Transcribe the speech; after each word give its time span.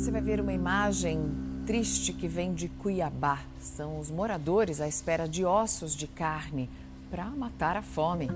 você 0.00 0.10
vai 0.10 0.22
ver 0.22 0.40
uma 0.40 0.54
imagem 0.54 1.20
triste 1.66 2.14
que 2.14 2.26
vem 2.26 2.54
de 2.54 2.70
Cuiabá. 2.70 3.40
São 3.60 4.00
os 4.00 4.10
moradores 4.10 4.80
à 4.80 4.88
espera 4.88 5.28
de 5.28 5.44
ossos 5.44 5.94
de 5.94 6.06
carne 6.06 6.70
para 7.10 7.26
matar 7.26 7.76
a 7.76 7.82
fome. 7.82 8.30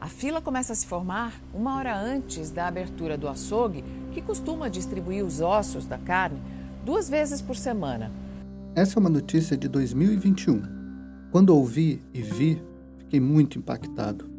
A 0.00 0.08
fila 0.08 0.40
começa 0.40 0.72
a 0.72 0.76
se 0.76 0.86
formar 0.86 1.38
uma 1.52 1.76
hora 1.76 1.94
antes 1.94 2.50
da 2.50 2.66
abertura 2.66 3.18
do 3.18 3.28
açougue, 3.28 3.84
que 4.12 4.22
costuma 4.22 4.70
distribuir 4.70 5.22
os 5.22 5.42
ossos 5.42 5.84
da 5.84 5.98
carne 5.98 6.40
duas 6.82 7.10
vezes 7.10 7.42
por 7.42 7.56
semana. 7.56 8.10
Essa 8.74 8.98
é 8.98 9.00
uma 9.00 9.10
notícia 9.10 9.54
de 9.54 9.68
2021. 9.68 10.62
Quando 11.30 11.54
ouvi 11.54 12.00
e 12.14 12.22
vi, 12.22 12.62
fiquei 13.00 13.20
muito 13.20 13.58
impactado. 13.58 14.30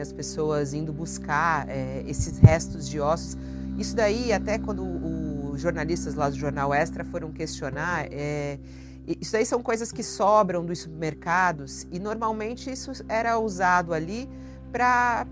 As 0.00 0.12
pessoas 0.12 0.74
indo 0.74 0.92
buscar 0.92 1.68
é, 1.68 2.02
esses 2.08 2.38
restos 2.38 2.88
de 2.88 2.98
ossos. 2.98 3.36
Isso 3.78 3.96
daí, 3.96 4.32
até 4.32 4.58
quando 4.58 4.82
os 4.82 5.29
jornalistas 5.60 6.14
lá 6.14 6.28
do 6.28 6.36
Jornal 6.36 6.72
Extra 6.72 7.04
foram 7.04 7.30
questionar, 7.30 8.06
é, 8.10 8.58
isso 9.20 9.36
aí 9.36 9.44
são 9.44 9.62
coisas 9.62 9.90
que 9.90 10.02
sobram 10.02 10.64
dos 10.64 10.80
supermercados 10.80 11.86
e 11.90 11.98
normalmente 11.98 12.70
isso 12.70 12.92
era 13.08 13.38
usado 13.38 13.92
ali 13.92 14.28
para 14.72 15.26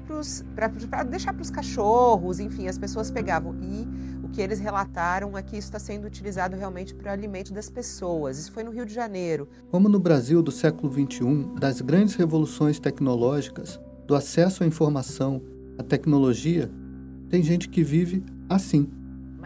deixar 1.09 1.33
para 1.33 1.43
os 1.43 1.51
cachorros, 1.51 2.41
enfim, 2.41 2.67
as 2.67 2.77
pessoas 2.77 3.11
pegavam. 3.11 3.55
E 3.63 3.87
o 4.25 4.29
que 4.29 4.41
eles 4.41 4.59
relataram 4.59 5.39
é 5.39 5.43
que 5.43 5.57
isso 5.57 5.69
está 5.69 5.79
sendo 5.79 6.07
utilizado 6.07 6.57
realmente 6.57 6.95
para 6.95 7.11
o 7.11 7.13
alimento 7.13 7.53
das 7.53 7.71
pessoas. 7.71 8.39
Isso 8.39 8.53
foi 8.53 8.65
no 8.65 8.71
Rio 8.71 8.85
de 8.85 8.93
Janeiro. 8.93 9.49
Como 9.71 9.89
no 9.89 10.01
Brasil 10.01 10.43
do 10.43 10.51
século 10.51 10.93
XXI, 10.93 11.53
das 11.59 11.81
grandes 11.81 12.15
revoluções 12.15 12.81
tecnológicas, 12.81 13.81
do 14.07 14.15
acesso 14.15 14.65
à 14.65 14.67
informação, 14.67 15.41
à 15.79 15.83
tecnologia, 15.83 16.71
tem 17.29 17.43
gente 17.43 17.69
que 17.69 17.85
vive 17.85 18.25
assim. 18.49 18.91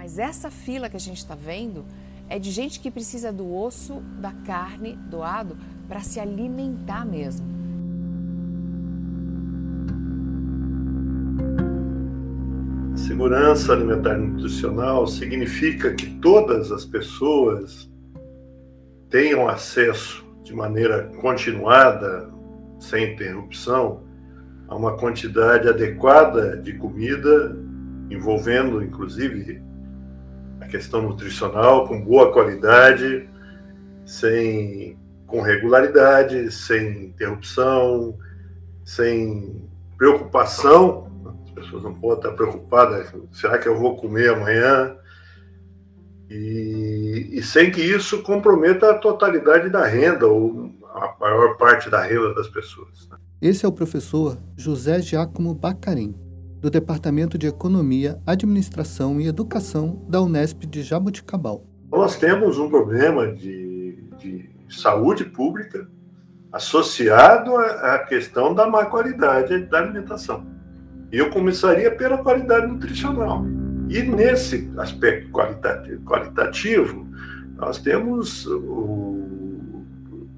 Mas 0.02 0.18
essa 0.18 0.50
fila 0.50 0.90
que 0.90 0.96
a 0.96 1.00
gente 1.00 1.18
está 1.18 1.36
vendo 1.36 1.84
é 2.28 2.36
de 2.36 2.50
gente 2.50 2.80
que 2.80 2.90
precisa 2.90 3.32
do 3.32 3.54
osso, 3.54 4.02
da 4.20 4.32
carne 4.32 4.98
doado 5.08 5.56
para 5.86 6.00
se 6.00 6.18
alimentar 6.18 7.06
mesmo. 7.06 7.46
Segurança 12.96 13.72
alimentar 13.72 14.18
e 14.18 14.22
nutricional 14.22 15.06
significa 15.06 15.94
que 15.94 16.18
todas 16.18 16.72
as 16.72 16.84
pessoas 16.84 17.88
tenham 19.08 19.48
acesso 19.48 20.26
de 20.42 20.52
maneira 20.52 21.12
continuada, 21.20 22.28
sem 22.80 23.12
interrupção, 23.12 24.02
a 24.66 24.74
uma 24.74 24.96
quantidade 24.96 25.68
adequada 25.68 26.56
de 26.56 26.72
comida, 26.72 27.56
envolvendo 28.10 28.82
inclusive 28.82 29.62
a 30.62 30.68
questão 30.68 31.02
nutricional 31.02 31.86
com 31.86 32.00
boa 32.00 32.32
qualidade, 32.32 33.28
sem 34.06 34.98
com 35.26 35.40
regularidade, 35.40 36.50
sem 36.52 37.06
interrupção, 37.06 38.16
sem 38.84 39.68
preocupação. 39.96 41.10
As 41.44 41.50
pessoas 41.52 41.82
não 41.82 41.94
podem 41.94 42.18
estar 42.18 42.32
preocupadas, 42.32 43.12
será 43.32 43.58
que 43.58 43.68
eu 43.68 43.78
vou 43.78 43.96
comer 43.96 44.30
amanhã? 44.30 44.96
E, 46.30 47.30
e 47.32 47.42
sem 47.42 47.70
que 47.70 47.80
isso 47.80 48.22
comprometa 48.22 48.90
a 48.90 48.94
totalidade 48.98 49.68
da 49.68 49.84
renda 49.84 50.26
ou 50.26 50.70
a 50.94 51.14
maior 51.20 51.56
parte 51.56 51.90
da 51.90 52.02
renda 52.02 52.34
das 52.34 52.48
pessoas. 52.48 53.08
Né? 53.10 53.16
Esse 53.40 53.66
é 53.66 53.68
o 53.68 53.72
professor 53.72 54.38
José 54.56 55.00
Giacomo 55.02 55.54
Bacarim, 55.54 56.14
do 56.62 56.70
Departamento 56.70 57.36
de 57.36 57.48
Economia, 57.48 58.20
Administração 58.24 59.20
e 59.20 59.26
Educação 59.26 60.00
da 60.08 60.22
Unesp 60.22 60.64
de 60.64 60.80
Jaboticabal. 60.80 61.66
Nós 61.90 62.14
temos 62.16 62.56
um 62.56 62.70
problema 62.70 63.32
de, 63.32 63.98
de 64.16 64.48
saúde 64.70 65.24
pública 65.24 65.88
associado 66.52 67.56
à 67.56 67.98
questão 67.98 68.54
da 68.54 68.68
má 68.68 68.86
qualidade 68.86 69.64
da 69.64 69.78
alimentação. 69.78 70.46
Eu 71.10 71.30
começaria 71.30 71.90
pela 71.90 72.18
qualidade 72.18 72.68
nutricional. 72.68 73.44
E 73.88 74.00
nesse 74.00 74.70
aspecto 74.78 75.30
qualitativo, 75.32 77.08
nós 77.56 77.78
temos 77.78 78.46
o, 78.46 79.84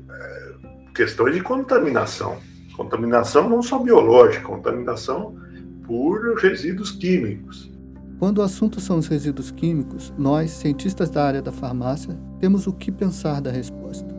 é, 0.08 0.54
questões 0.94 1.34
de 1.34 1.42
contaminação. 1.42 2.38
Contaminação 2.74 3.46
não 3.46 3.60
só 3.62 3.78
biológica, 3.78 4.46
contaminação 4.46 5.43
por 5.86 6.36
resíduos 6.38 6.90
químicos. 6.90 7.70
Quando 8.18 8.38
o 8.38 8.42
assunto 8.42 8.80
são 8.80 8.98
os 8.98 9.06
resíduos 9.06 9.50
químicos, 9.50 10.12
nós, 10.16 10.50
cientistas 10.50 11.10
da 11.10 11.24
área 11.24 11.42
da 11.42 11.52
farmácia, 11.52 12.16
temos 12.40 12.66
o 12.66 12.72
que 12.72 12.90
pensar 12.90 13.40
da 13.40 13.50
resposta. 13.50 14.14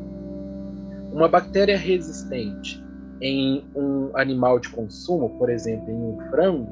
Uma 1.12 1.28
bactéria 1.28 1.78
resistente 1.78 2.84
em 3.22 3.64
um 3.76 4.10
animal 4.14 4.60
de 4.60 4.70
consumo, 4.70 5.30
por 5.38 5.50
exemplo, 5.50 5.90
em 5.90 5.96
um 5.96 6.18
frango, 6.30 6.68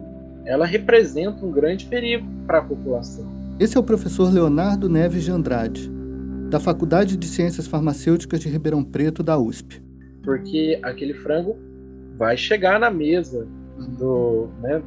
ela 0.45 0.65
representa 0.65 1.45
um 1.45 1.51
grande 1.51 1.85
perigo 1.85 2.27
para 2.45 2.59
a 2.59 2.63
população. 2.63 3.25
Esse 3.59 3.77
é 3.77 3.79
o 3.79 3.83
professor 3.83 4.31
Leonardo 4.31 4.89
Neves 4.89 5.23
de 5.23 5.31
Andrade, 5.31 5.89
da 6.49 6.59
Faculdade 6.59 7.15
de 7.15 7.27
Ciências 7.27 7.65
Farmacêuticas 7.65 8.41
de 8.41 8.49
Ribeirão 8.49 8.83
Preto, 8.83 9.23
da 9.23 9.37
USP. 9.37 9.81
Porque 10.23 10.77
aquele 10.83 11.13
frango 11.13 11.55
vai 12.17 12.35
chegar 12.35 12.79
na 12.79 12.91
mesa 12.91 13.47
do, 13.77 14.49
né, 14.61 14.81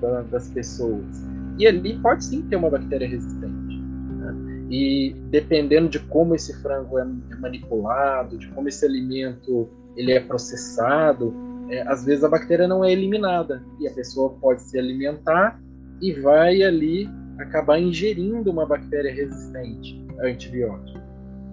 da, 0.00 0.22
das 0.22 0.48
pessoas. 0.48 1.22
E 1.58 1.66
ali 1.66 1.98
pode 1.98 2.24
sim 2.24 2.42
ter 2.42 2.56
uma 2.56 2.70
bactéria 2.70 3.08
resistente. 3.08 3.80
Né? 4.18 4.66
E 4.70 5.14
dependendo 5.30 5.88
de 5.88 5.98
como 5.98 6.34
esse 6.34 6.60
frango 6.62 6.98
é, 6.98 7.04
manipulado, 7.38 8.38
de 8.38 8.48
como 8.48 8.68
esse 8.68 8.84
alimento 8.84 9.68
ele 9.96 10.12
é 10.12 10.20
processado, 10.20 11.34
é, 11.68 11.82
às 11.82 12.04
vezes 12.04 12.24
a 12.24 12.28
bactéria 12.28 12.66
não 12.66 12.84
é 12.84 12.92
eliminada 12.92 13.62
e 13.78 13.86
a 13.86 13.92
pessoa 13.92 14.30
pode 14.40 14.62
se 14.62 14.78
alimentar 14.78 15.60
e 16.00 16.12
vai 16.12 16.62
ali 16.62 17.08
acabar 17.38 17.78
ingerindo 17.78 18.50
uma 18.50 18.66
bactéria 18.66 19.12
resistente 19.12 20.04
a 20.20 20.26
antibiótico. 20.26 21.00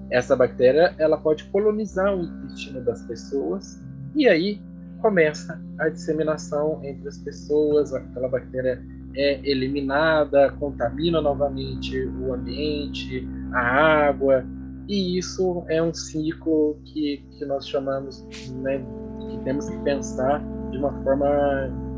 Essa 0.10 0.36
bactéria 0.36 0.96
ela 0.98 1.18
pode 1.18 1.44
colonizar 1.46 2.16
o 2.16 2.24
intestino 2.24 2.82
das 2.82 3.02
pessoas 3.04 3.80
e 4.16 4.28
aí 4.28 4.62
começa 5.02 5.60
a 5.80 5.90
disseminação 5.90 6.80
entre 6.84 7.08
as 7.08 7.18
pessoas, 7.18 7.94
aquela 7.94 8.28
bactéria 8.28 8.84
é 9.16 9.40
eliminada, 9.50 10.52
contamina 10.60 11.22
novamente 11.22 12.06
o 12.06 12.34
ambiente, 12.34 13.28
a 13.54 14.08
água, 14.08 14.46
e 14.88 15.18
isso 15.18 15.64
é 15.68 15.82
um 15.82 15.94
ciclo 15.94 16.80
que, 16.86 17.24
que 17.38 17.46
nós 17.46 17.68
chamamos, 17.68 18.26
né, 18.62 18.84
que 19.20 19.38
temos 19.44 19.70
que 19.70 19.78
pensar 19.80 20.44
de 20.72 20.78
uma 20.78 20.92
forma 21.04 21.28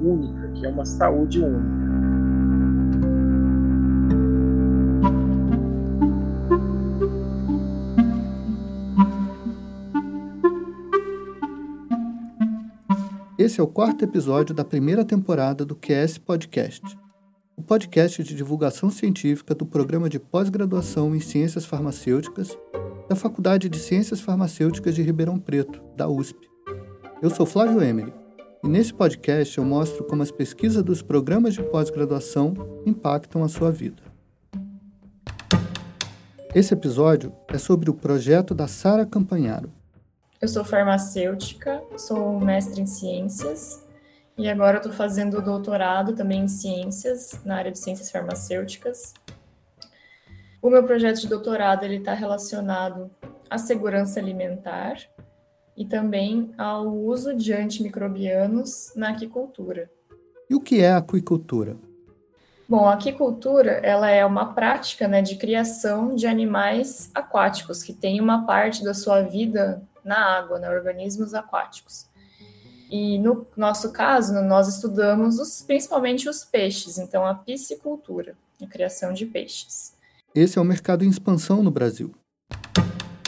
única, 0.01 0.47
que 0.53 0.65
é 0.65 0.69
uma 0.69 0.85
saúde 0.85 1.39
única. 1.41 1.80
Esse 13.51 13.59
é 13.59 13.63
o 13.65 13.67
quarto 13.67 14.05
episódio 14.05 14.55
da 14.55 14.63
primeira 14.63 15.03
temporada 15.03 15.65
do 15.65 15.75
QS 15.75 16.17
Podcast, 16.17 16.97
o 17.57 17.61
podcast 17.61 18.23
de 18.23 18.33
divulgação 18.33 18.89
científica 18.89 19.53
do 19.53 19.65
programa 19.65 20.07
de 20.07 20.17
pós-graduação 20.17 21.13
em 21.13 21.19
Ciências 21.19 21.65
Farmacêuticas 21.65 22.57
da 23.09 23.15
Faculdade 23.17 23.67
de 23.67 23.77
Ciências 23.77 24.21
Farmacêuticas 24.21 24.95
de 24.95 25.01
Ribeirão 25.01 25.37
Preto, 25.37 25.81
da 25.97 26.07
USP. 26.07 26.39
Eu 27.21 27.29
sou 27.29 27.45
Flávio 27.45 27.83
Emery 27.83 28.13
e 28.63 28.69
nesse 28.69 28.93
podcast 28.93 29.57
eu 29.57 29.65
mostro 29.65 30.05
como 30.05 30.23
as 30.23 30.31
pesquisas 30.31 30.81
dos 30.81 31.01
programas 31.01 31.53
de 31.53 31.61
pós-graduação 31.61 32.53
impactam 32.85 33.43
a 33.43 33.49
sua 33.49 33.69
vida. 33.69 34.01
Esse 36.55 36.73
episódio 36.73 37.33
é 37.49 37.57
sobre 37.57 37.89
o 37.89 37.93
projeto 37.93 38.55
da 38.55 38.69
Sara 38.69 39.05
Campanharo, 39.05 39.73
eu 40.41 40.47
sou 40.47 40.65
farmacêutica, 40.65 41.83
sou 41.95 42.39
mestre 42.39 42.81
em 42.81 42.87
ciências 42.87 43.85
e 44.35 44.49
agora 44.49 44.77
estou 44.77 44.91
fazendo 44.91 45.39
doutorado 45.39 46.15
também 46.15 46.41
em 46.41 46.47
ciências, 46.47 47.39
na 47.45 47.57
área 47.57 47.71
de 47.71 47.77
ciências 47.77 48.09
farmacêuticas. 48.09 49.13
O 50.59 50.69
meu 50.69 50.83
projeto 50.83 51.21
de 51.21 51.27
doutorado 51.27 51.83
ele 51.83 51.97
está 51.97 52.15
relacionado 52.15 53.11
à 53.47 53.59
segurança 53.59 54.19
alimentar 54.19 54.97
e 55.77 55.85
também 55.85 56.51
ao 56.57 56.87
uso 56.87 57.35
de 57.35 57.53
antimicrobianos 57.53 58.93
na 58.95 59.09
aquicultura. 59.09 59.91
E 60.49 60.55
o 60.55 60.59
que 60.59 60.81
é 60.81 60.91
a 60.91 60.97
aquicultura? 60.97 61.77
Bom, 62.67 62.87
a 62.87 62.93
aquicultura 62.93 63.73
ela 63.83 64.09
é 64.09 64.25
uma 64.25 64.53
prática 64.53 65.07
né, 65.07 65.21
de 65.21 65.35
criação 65.35 66.15
de 66.15 66.25
animais 66.25 67.11
aquáticos 67.13 67.83
que 67.83 67.93
tem 67.93 68.19
uma 68.19 68.45
parte 68.45 68.83
da 68.83 68.93
sua 68.93 69.21
vida 69.21 69.83
na 70.03 70.37
água, 70.37 70.59
né, 70.59 70.69
organismos 70.69 71.33
aquáticos. 71.33 72.07
E 72.89 73.17
no 73.19 73.47
nosso 73.55 73.91
caso, 73.91 74.33
nós 74.41 74.67
estudamos 74.67 75.39
os, 75.39 75.61
principalmente 75.61 76.27
os 76.27 76.43
peixes, 76.43 76.97
então 76.97 77.25
a 77.25 77.33
piscicultura, 77.33 78.35
a 78.61 78.67
criação 78.67 79.13
de 79.13 79.25
peixes. 79.25 79.93
Esse 80.35 80.59
é 80.59 80.61
um 80.61 80.65
mercado 80.65 81.03
em 81.03 81.09
expansão 81.09 81.63
no 81.63 81.71
Brasil. 81.71 82.13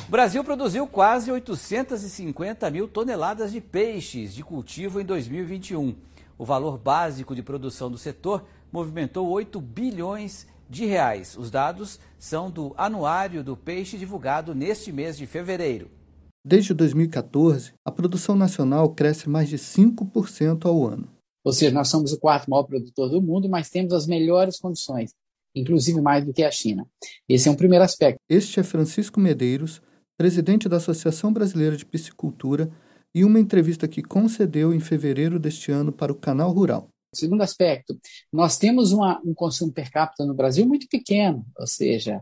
O 0.08 0.12
Brasil 0.12 0.44
produziu 0.44 0.86
quase 0.86 1.32
850 1.32 2.70
mil 2.70 2.88
toneladas 2.88 3.52
de 3.52 3.62
peixes 3.62 4.34
de 4.34 4.44
cultivo 4.44 5.00
em 5.00 5.06
2021. 5.06 5.96
O 6.38 6.46
valor 6.46 6.78
básico 6.78 7.34
de 7.34 7.42
produção 7.42 7.90
do 7.90 7.98
setor 7.98 8.46
movimentou 8.72 9.30
8 9.30 9.62
bilhões 9.62 10.46
de 10.70 10.86
reais. 10.86 11.38
Os 11.38 11.50
dados 11.50 12.00
são 12.20 12.52
do 12.52 12.74
Anuário 12.78 13.44
do 13.44 13.56
Peixe 13.56 13.98
divulgado 13.98 14.54
neste 14.54 14.92
mês 14.92 15.18
de 15.18 15.26
fevereiro. 15.26 15.90
Desde 16.46 16.74
2014, 16.74 17.72
a 17.86 17.92
produção 17.92 18.36
nacional 18.36 18.94
cresce 18.94 19.30
mais 19.30 19.48
de 19.48 19.58
5% 19.58 20.66
ao 20.66 20.86
ano. 20.86 21.08
Ou 21.42 21.54
seja, 21.54 21.74
nós 21.74 21.88
somos 21.88 22.12
o 22.12 22.20
quarto 22.20 22.50
maior 22.50 22.64
produtor 22.64 23.10
do 23.10 23.22
mundo, 23.22 23.48
mas 23.48 23.70
temos 23.70 23.94
as 23.94 24.06
melhores 24.06 24.60
condições, 24.60 25.14
inclusive 25.56 26.02
mais 26.02 26.26
do 26.26 26.34
que 26.34 26.44
a 26.44 26.52
China. 26.52 26.86
Esse 27.30 27.48
é 27.48 27.52
um 27.52 27.56
primeiro 27.56 27.86
aspecto. 27.86 28.20
Este 28.30 28.60
é 28.60 28.64
Francisco 28.64 29.22
Medeiros, 29.22 29.82
presidente 30.18 30.68
da 30.68 30.78
Associação 30.78 31.32
Brasileira 31.32 31.78
de 31.78 31.86
Piscicultura, 31.86 32.70
e 33.16 33.24
uma 33.24 33.40
entrevista 33.40 33.88
que 33.88 34.04
concedeu 34.04 34.74
em 34.74 34.82
fevereiro 34.82 35.40
deste 35.40 35.72
ano 35.72 35.94
para 35.94 36.12
o 36.12 36.16
Canal 36.16 36.52
Rural. 36.52 36.90
Segundo 37.16 37.42
aspecto, 37.42 37.98
nós 38.34 38.58
temos 38.58 38.92
uma, 38.92 39.22
um 39.24 39.34
consumo 39.34 39.72
per 39.72 39.90
capita 39.92 40.26
no 40.26 40.34
Brasil 40.34 40.66
muito 40.66 40.88
pequeno, 40.90 41.46
ou 41.58 41.68
seja, 41.68 42.22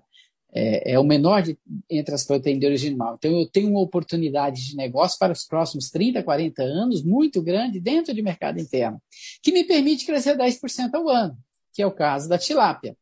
é, 0.54 0.94
é 0.94 1.00
o 1.00 1.04
menor 1.04 1.42
de, 1.42 1.58
entre 1.90 2.14
as 2.14 2.26
proteínas 2.26 2.60
de 2.60 2.66
origem 2.66 2.90
animal. 2.90 3.16
Então, 3.18 3.32
eu 3.32 3.48
tenho 3.48 3.70
uma 3.70 3.80
oportunidade 3.80 4.66
de 4.68 4.76
negócio 4.76 5.18
para 5.18 5.34
os 5.34 5.46
próximos 5.46 5.90
30, 5.90 6.24
40 6.24 6.62
anos 6.64 7.04
muito 7.04 7.42
grande 7.42 7.80
dentro 7.80 8.14
de 8.14 8.22
mercado 8.22 8.60
interno, 8.60 9.02
que 9.42 9.52
me 9.52 9.64
permite 9.64 10.06
crescer 10.06 10.38
10% 10.38 10.94
ao 10.94 11.10
ano, 11.10 11.38
que 11.74 11.82
é 11.82 11.88
o 11.88 11.92
caso 11.92 12.28
da 12.28 12.38
tilápia. 12.38 12.96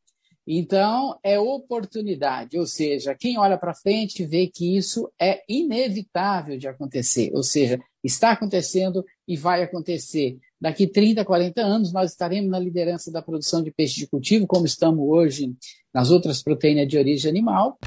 Então, 0.52 1.20
é 1.22 1.40
oportunidade, 1.40 2.58
ou 2.58 2.66
seja, 2.66 3.14
quem 3.14 3.38
olha 3.38 3.56
para 3.56 3.76
frente 3.76 4.26
vê 4.26 4.48
que 4.48 4.76
isso 4.76 5.08
é 5.22 5.44
inevitável 5.48 6.58
de 6.58 6.68
acontecer, 6.68 7.30
ou 7.36 7.44
seja, 7.44 7.80
está 8.04 8.32
acontecendo 8.32 9.06
e 9.28 9.38
vai 9.38 9.62
acontecer. 9.62 10.40
Daqui 10.62 10.86
30, 10.86 11.24
40 11.24 11.62
anos, 11.62 11.94
nós 11.94 12.12
estaremos 12.12 12.52
na 12.52 12.60
liderança 12.60 13.10
da 13.10 13.22
produção 13.22 13.64
de 13.64 13.72
peixe 13.72 13.96
de 13.96 14.08
cultivo, 14.08 14.46
como 14.46 14.66
estamos 14.66 15.08
hoje 15.08 15.56
nas 15.94 16.12
outras 16.12 16.44
proteínas 16.44 16.86
de 16.86 16.98
origem 16.98 17.32
animal. 17.32 17.78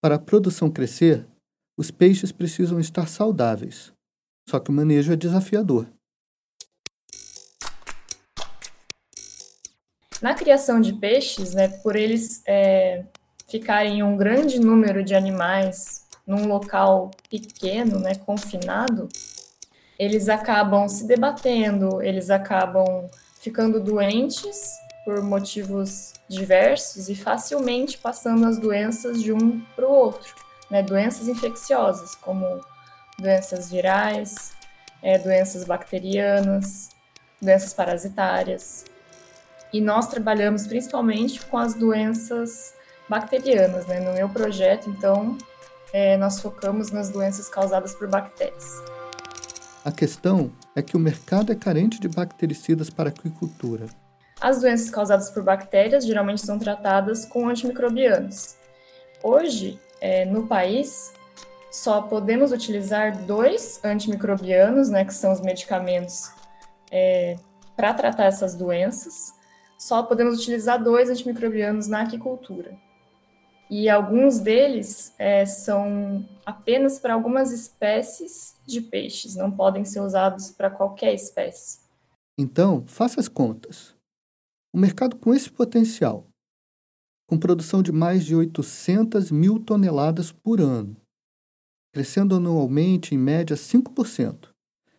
Para 0.00 0.14
a 0.14 0.18
produção 0.18 0.70
crescer, 0.70 1.26
os 1.76 1.90
peixes 1.90 2.30
precisam 2.30 2.78
estar 2.78 3.08
saudáveis. 3.08 3.92
Só 4.48 4.60
que 4.60 4.70
o 4.70 4.72
manejo 4.72 5.12
é 5.12 5.16
desafiador. 5.16 5.88
Na 10.22 10.34
criação 10.34 10.80
de 10.80 10.92
peixes, 10.92 11.52
né, 11.52 11.66
por 11.82 11.96
eles 11.96 12.42
é, 12.46 13.04
ficarem 13.48 14.04
um 14.04 14.16
grande 14.16 14.60
número 14.60 15.02
de 15.02 15.16
animais 15.16 16.06
num 16.24 16.46
local 16.46 17.10
pequeno, 17.28 17.98
né, 17.98 18.14
confinado, 18.14 19.08
eles 20.00 20.30
acabam 20.30 20.88
se 20.88 21.06
debatendo, 21.06 22.00
eles 22.00 22.30
acabam 22.30 23.06
ficando 23.38 23.78
doentes 23.78 24.72
por 25.04 25.22
motivos 25.22 26.14
diversos 26.26 27.10
e 27.10 27.14
facilmente 27.14 27.98
passando 27.98 28.46
as 28.46 28.56
doenças 28.56 29.22
de 29.22 29.30
um 29.30 29.60
para 29.76 29.86
o 29.86 29.92
outro, 29.92 30.34
né? 30.70 30.82
Doenças 30.82 31.28
infecciosas, 31.28 32.14
como 32.14 32.62
doenças 33.18 33.70
virais, 33.70 34.52
é, 35.02 35.18
doenças 35.18 35.64
bacterianas, 35.64 36.88
doenças 37.38 37.74
parasitárias. 37.74 38.86
E 39.70 39.82
nós 39.82 40.06
trabalhamos 40.06 40.66
principalmente 40.66 41.44
com 41.44 41.58
as 41.58 41.74
doenças 41.74 42.72
bacterianas, 43.06 43.86
né? 43.86 44.00
No 44.00 44.14
meu 44.14 44.30
projeto, 44.30 44.88
então, 44.88 45.36
é, 45.92 46.16
nós 46.16 46.40
focamos 46.40 46.90
nas 46.90 47.10
doenças 47.10 47.50
causadas 47.50 47.94
por 47.94 48.08
bactérias. 48.08 48.99
A 49.82 49.90
questão 49.90 50.52
é 50.76 50.82
que 50.82 50.94
o 50.94 51.00
mercado 51.00 51.52
é 51.52 51.54
carente 51.54 51.98
de 51.98 52.06
bactericidas 52.06 52.90
para 52.90 53.08
aquicultura. 53.08 53.86
As 54.38 54.60
doenças 54.60 54.90
causadas 54.90 55.30
por 55.30 55.42
bactérias 55.42 56.04
geralmente 56.04 56.42
são 56.42 56.58
tratadas 56.58 57.24
com 57.24 57.48
antimicrobianos. 57.48 58.56
Hoje, 59.22 59.80
é, 59.98 60.26
no 60.26 60.46
país, 60.46 61.14
só 61.70 62.02
podemos 62.02 62.52
utilizar 62.52 63.24
dois 63.24 63.80
antimicrobianos, 63.82 64.90
né, 64.90 65.04
que 65.04 65.14
são 65.14 65.32
os 65.32 65.40
medicamentos 65.40 66.30
é, 66.90 67.36
para 67.74 67.94
tratar 67.94 68.24
essas 68.24 68.54
doenças. 68.54 69.32
Só 69.78 70.02
podemos 70.02 70.38
utilizar 70.38 70.82
dois 70.82 71.08
antimicrobianos 71.08 71.86
na 71.86 72.02
aquicultura 72.02 72.76
e 73.70 73.88
alguns 73.88 74.40
deles 74.40 75.14
é, 75.16 75.46
são 75.46 76.28
apenas 76.44 76.98
para 76.98 77.14
algumas 77.14 77.52
espécies 77.52 78.56
de 78.66 78.80
peixes, 78.80 79.36
não 79.36 79.48
podem 79.48 79.84
ser 79.84 80.00
usados 80.00 80.50
para 80.50 80.68
qualquer 80.68 81.14
espécie. 81.14 81.78
Então, 82.36 82.84
faça 82.88 83.20
as 83.20 83.28
contas. 83.28 83.94
Um 84.74 84.80
mercado 84.80 85.16
com 85.16 85.32
esse 85.32 85.48
potencial, 85.48 86.26
com 87.28 87.38
produção 87.38 87.80
de 87.80 87.92
mais 87.92 88.24
de 88.24 88.34
800 88.34 89.30
mil 89.30 89.60
toneladas 89.60 90.32
por 90.32 90.60
ano, 90.60 90.96
crescendo 91.94 92.34
anualmente 92.34 93.14
em 93.14 93.18
média 93.18 93.54
5%, 93.54 94.48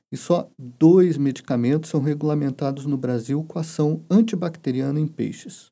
e 0.09 0.15
só 0.15 0.49
dois 0.57 1.17
medicamentos 1.17 1.89
são 1.89 1.99
regulamentados 1.99 2.85
no 2.85 2.97
Brasil 2.97 3.43
com 3.43 3.59
ação 3.59 4.05
antibacteriana 4.09 4.99
em 4.99 5.07
peixes. 5.07 5.71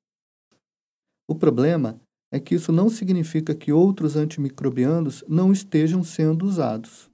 O 1.30 1.36
problema 1.36 2.00
é 2.32 2.40
que 2.40 2.56
isso 2.56 2.72
não 2.72 2.90
significa 2.90 3.56
que 3.56 3.72
outros 3.72 4.16
antimicrobianos 4.16 5.24
não 5.28 5.52
estejam 5.52 6.04
sendo 6.04 6.46
usados. 6.46 7.10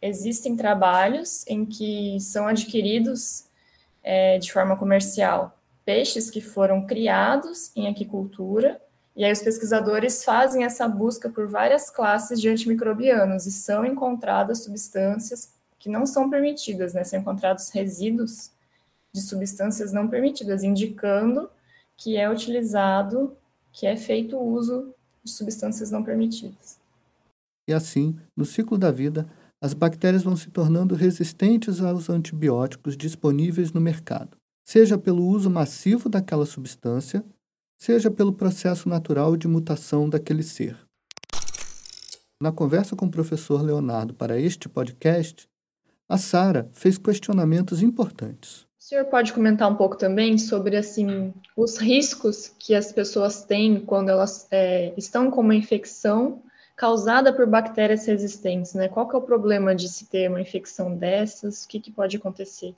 Existem 0.00 0.56
trabalhos 0.56 1.44
em 1.46 1.64
que 1.64 2.18
são 2.20 2.46
adquiridos 2.46 3.44
é, 4.02 4.38
de 4.38 4.52
forma 4.52 4.76
comercial 4.76 5.58
peixes 5.84 6.30
que 6.30 6.40
foram 6.40 6.86
criados 6.86 7.72
em 7.74 7.88
aquicultura, 7.88 8.80
e 9.14 9.24
aí 9.24 9.32
os 9.32 9.42
pesquisadores 9.42 10.24
fazem 10.24 10.64
essa 10.64 10.88
busca 10.88 11.28
por 11.28 11.46
várias 11.46 11.90
classes 11.90 12.40
de 12.40 12.48
antimicrobianos 12.48 13.46
e 13.46 13.52
são 13.52 13.84
encontradas 13.84 14.62
substâncias 14.64 15.52
que 15.78 15.88
não 15.88 16.06
são 16.06 16.30
permitidas, 16.30 16.94
né? 16.94 17.04
São 17.04 17.18
encontrados 17.18 17.68
resíduos 17.70 18.50
de 19.12 19.20
substâncias 19.20 19.92
não 19.92 20.08
permitidas, 20.08 20.62
indicando 20.62 21.50
que 21.96 22.16
é 22.16 22.30
utilizado 22.30 23.36
que 23.72 23.86
é 23.86 23.96
feito 23.96 24.36
o 24.36 24.52
uso 24.52 24.94
de 25.24 25.30
substâncias 25.30 25.90
não 25.90 26.04
permitidas. 26.04 26.78
E 27.68 27.72
assim, 27.72 28.18
no 28.36 28.44
ciclo 28.44 28.76
da 28.76 28.90
vida, 28.90 29.26
as 29.62 29.72
bactérias 29.72 30.24
vão 30.24 30.36
se 30.36 30.50
tornando 30.50 30.94
resistentes 30.94 31.80
aos 31.80 32.10
antibióticos 32.10 32.96
disponíveis 32.96 33.72
no 33.72 33.80
mercado, 33.80 34.36
seja 34.64 34.98
pelo 34.98 35.24
uso 35.24 35.48
massivo 35.48 36.08
daquela 36.08 36.44
substância, 36.44 37.24
seja 37.80 38.10
pelo 38.10 38.32
processo 38.32 38.88
natural 38.88 39.36
de 39.36 39.46
mutação 39.46 40.08
daquele 40.08 40.42
ser. 40.42 40.76
Na 42.42 42.50
conversa 42.50 42.96
com 42.96 43.06
o 43.06 43.10
professor 43.10 43.62
Leonardo 43.62 44.14
para 44.14 44.38
este 44.38 44.68
podcast, 44.68 45.48
a 46.08 46.18
Sara 46.18 46.68
fez 46.72 46.98
questionamentos 46.98 47.80
importantes. 47.82 48.66
O 48.82 48.84
senhor 48.84 49.04
pode 49.04 49.32
comentar 49.32 49.70
um 49.70 49.76
pouco 49.76 49.96
também 49.96 50.36
sobre 50.36 50.76
assim 50.76 51.32
os 51.56 51.78
riscos 51.78 52.48
que 52.48 52.74
as 52.74 52.90
pessoas 52.90 53.44
têm 53.44 53.78
quando 53.78 54.08
elas 54.08 54.48
é, 54.50 54.92
estão 54.96 55.30
com 55.30 55.40
uma 55.40 55.54
infecção 55.54 56.42
causada 56.76 57.32
por 57.32 57.46
bactérias 57.46 58.04
resistentes, 58.06 58.74
né? 58.74 58.88
Qual 58.88 59.08
que 59.08 59.14
é 59.14 59.18
o 59.20 59.22
problema 59.22 59.72
de 59.72 59.88
se 59.88 60.10
ter 60.10 60.28
uma 60.28 60.40
infecção 60.40 60.96
dessas? 60.96 61.64
O 61.64 61.68
que, 61.68 61.78
que 61.78 61.92
pode 61.92 62.16
acontecer? 62.16 62.74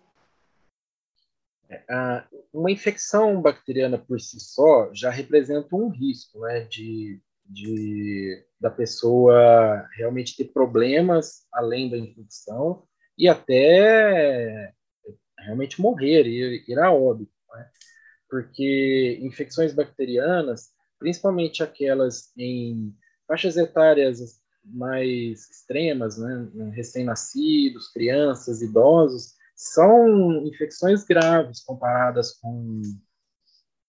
É, 1.70 2.22
uma 2.52 2.70
infecção 2.70 3.40
bacteriana 3.40 3.96
por 3.96 4.20
si 4.20 4.38
só 4.38 4.90
já 4.92 5.08
representa 5.08 5.74
um 5.74 5.88
risco, 5.88 6.40
né? 6.40 6.60
De, 6.64 7.18
de 7.46 8.44
da 8.60 8.70
pessoa 8.70 9.88
realmente 9.96 10.36
ter 10.36 10.52
problemas 10.52 11.46
além 11.50 11.88
da 11.88 11.96
infecção 11.96 12.82
e 13.16 13.26
até 13.26 14.74
realmente 15.44 15.80
morrer, 15.80 16.26
ir, 16.26 16.64
ir 16.68 16.78
a 16.78 16.92
óbito. 16.92 17.32
Né? 17.54 17.68
Porque 18.28 19.18
infecções 19.22 19.72
bacterianas, 19.72 20.70
principalmente 20.98 21.62
aquelas 21.62 22.32
em 22.36 22.94
faixas 23.26 23.56
etárias 23.56 24.40
mais 24.64 25.50
extremas, 25.50 26.18
né? 26.18 26.48
recém-nascidos, 26.72 27.90
crianças, 27.92 28.62
idosos, 28.62 29.34
são 29.54 30.44
infecções 30.46 31.04
graves 31.04 31.60
comparadas 31.60 32.32
com 32.32 32.80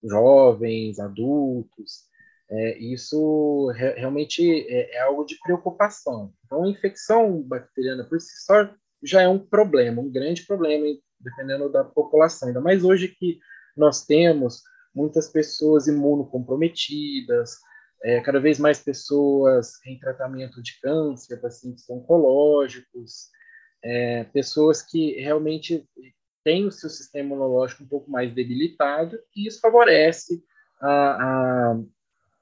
jovens, 0.04 1.00
adultos. 1.00 2.06
É, 2.50 2.78
isso 2.78 3.72
re 3.76 3.94
realmente 3.94 4.44
é, 4.70 4.98
é, 4.98 5.02
algo 5.02 5.26
de 5.26 5.38
preocupação. 5.40 6.32
Então, 6.46 6.64
a 6.64 6.70
infecção 6.70 7.42
bacteriana 7.42 8.04
por 8.04 8.20
si 8.22 8.46
só 8.46 8.70
já 9.04 9.22
é 9.22 9.28
um 9.28 9.40
problema, 9.40 10.02
um 10.02 10.12
grande 10.12 10.46
problema 10.46 10.86
dependendo 11.26 11.70
da 11.70 11.84
população. 11.84 12.48
Ainda 12.48 12.62
mais 12.62 12.84
hoje 12.84 13.10
que 13.10 13.40
nós 13.76 14.06
temos 14.06 14.62
muitas 14.94 15.28
pessoas 15.28 15.88
imunocomprometidas, 15.88 17.58
é, 18.04 18.22
cada 18.22 18.40
vez 18.40 18.60
mais 18.60 18.80
pessoas 18.80 19.74
em 19.86 20.00
tratamento 20.00 20.62
de 20.62 20.80
câncer, 20.80 21.42
pacientes 21.42 21.90
oncológicos, 21.90 23.30
é, 23.84 24.24
pessoas 24.26 24.82
que 24.82 25.20
realmente 25.20 25.86
têm 26.44 26.66
o 26.66 26.72
seu 26.72 26.90
sistema 26.90 27.26
imunológico 27.26 27.84
um 27.84 27.88
pouco 27.88 28.10
mais 28.10 28.34
debilitado, 28.34 29.20
e 29.36 29.48
isso 29.48 29.60
favorece 29.60 30.44
a, 30.80 31.72
a 31.72 31.80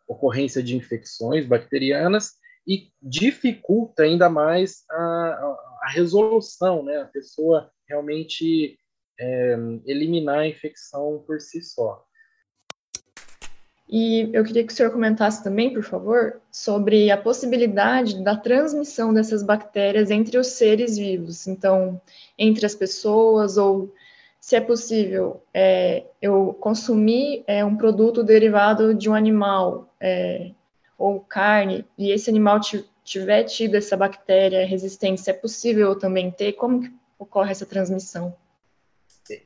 ocorrência 0.07 0.61
de 0.61 0.75
infecções 0.75 1.45
bacterianas 1.45 2.33
e 2.67 2.89
dificulta 3.01 4.03
ainda 4.03 4.29
mais 4.29 4.83
a, 4.89 4.95
a, 4.95 5.79
a 5.83 5.89
resolução, 5.91 6.83
né? 6.83 7.01
A 7.01 7.05
pessoa 7.07 7.71
realmente 7.93 8.77
é, 9.19 9.55
eliminar 9.85 10.39
a 10.39 10.47
infecção 10.47 11.23
por 11.25 11.39
si 11.39 11.61
só. 11.61 12.03
E 13.87 14.29
eu 14.33 14.43
queria 14.43 14.65
que 14.65 14.73
o 14.73 14.75
senhor 14.75 14.91
comentasse 14.91 15.43
também, 15.43 15.71
por 15.71 15.83
favor, 15.83 16.41
sobre 16.51 17.11
a 17.11 17.17
possibilidade 17.17 18.23
da 18.23 18.35
transmissão 18.35 19.13
dessas 19.13 19.43
bactérias 19.43 20.09
entre 20.09 20.37
os 20.37 20.47
seres 20.47 20.97
vivos, 20.97 21.45
então, 21.45 22.01
entre 22.39 22.65
as 22.65 22.73
pessoas, 22.73 23.55
ou 23.55 23.93
se 24.39 24.55
é 24.55 24.61
possível 24.61 25.43
é, 25.53 26.05
eu 26.19 26.57
consumir 26.59 27.43
é, 27.45 27.63
um 27.63 27.77
produto 27.77 28.23
derivado 28.23 28.95
de 28.95 29.09
um 29.09 29.13
animal, 29.13 29.93
é, 30.01 30.51
ou 30.97 31.19
carne, 31.19 31.85
e 31.95 32.09
esse 32.09 32.31
animal 32.31 32.59
tiver 33.03 33.43
tido 33.43 33.75
essa 33.75 33.95
bactéria 33.95 34.65
resistência, 34.65 35.31
é 35.31 35.35
possível 35.35 35.89
eu 35.89 35.99
também 35.99 36.31
ter? 36.31 36.53
Como 36.53 36.81
que 36.81 37.02
ocorre 37.23 37.51
essa 37.51 37.65
transmissão? 37.65 38.35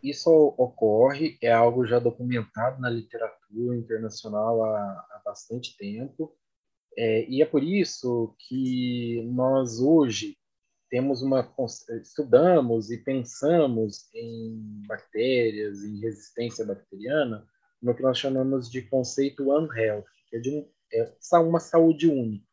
Isso 0.04 0.30
ocorre, 0.58 1.38
é 1.42 1.52
algo 1.52 1.86
já 1.86 2.00
documentado 2.00 2.82
na 2.82 2.90
literatura 2.90 3.78
internacional 3.78 4.64
há, 4.64 4.80
há 5.12 5.22
bastante 5.24 5.78
tempo, 5.78 6.36
é, 6.98 7.30
e 7.30 7.44
é 7.44 7.46
por 7.46 7.64
isso 7.64 8.36
que 8.40 9.22
nós 9.32 9.80
hoje 9.80 10.36
temos 10.90 11.22
uma 11.22 11.48
estudamos 12.02 12.90
e 12.90 12.98
pensamos 12.98 14.10
em 14.16 14.84
bactérias, 14.88 15.84
em 15.84 16.00
resistência 16.00 16.66
bacteriana, 16.66 17.46
no 17.82 17.94
que 17.94 18.02
nós 18.02 18.18
chamamos 18.18 18.72
de 18.72 18.82
conceito 18.82 19.50
One 19.50 19.70
Health, 19.78 20.06
que 20.30 20.38
é 20.38 20.40
de 20.40 20.66
é 20.94 21.38
uma 21.40 21.60
saúde 21.60 22.08
única. 22.08 22.48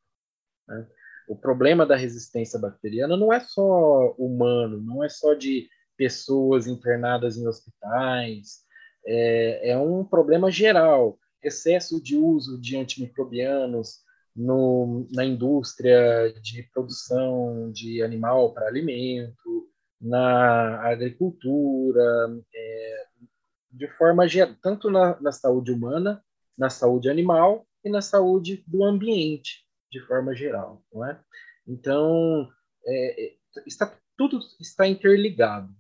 Né? 0.69 0.87
O 1.29 1.37
problema 1.37 1.87
da 1.87 1.97
resistência 1.97 2.59
bacteriana 2.59 3.17
não 3.17 3.33
é 3.33 3.41
só 3.41 4.15
humano, 4.19 4.81
não 4.81 5.03
é 5.03 5.09
só 5.09 5.35
de 5.35 5.69
pessoas 5.97 6.67
internadas 6.67 7.37
em 7.37 7.47
hospitais, 7.47 8.65
é, 9.07 9.71
é 9.71 9.79
um 9.79 10.05
problema 10.05 10.51
geral. 10.51 11.19
Excesso 11.43 12.03
de 12.03 12.17
uso 12.17 12.61
de 12.61 12.77
antimicrobianos 12.77 14.01
no, 14.35 15.07
na 15.13 15.25
indústria 15.25 16.33
de 16.43 16.63
produção 16.73 17.71
de 17.71 18.03
animal 18.03 18.53
para 18.53 18.67
alimento, 18.67 19.69
na 20.01 20.81
agricultura, 20.83 22.03
é, 22.55 23.05
de 23.71 23.89
forma 23.97 24.27
geral, 24.27 24.55
tanto 24.63 24.91
na, 24.91 25.21
na 25.21 25.33
saúde 25.33 25.73
humana, 25.73 26.23
na 26.57 26.71
saúde 26.71 27.09
animal 27.09 27.67
e 27.85 27.91
na 27.91 28.01
saúde 28.01 28.65
do 28.67 28.85
ambiente, 28.85 29.64
de 29.95 30.01
forma 30.01 30.35
geral, 30.35 30.83
não 30.93 31.05
é? 31.09 31.21
Então, 31.67 32.51
é, 32.85 33.27
é 33.27 33.37
está, 33.65 33.97
tudo 34.17 34.41
está 34.61 34.89
interligado. 34.89 35.73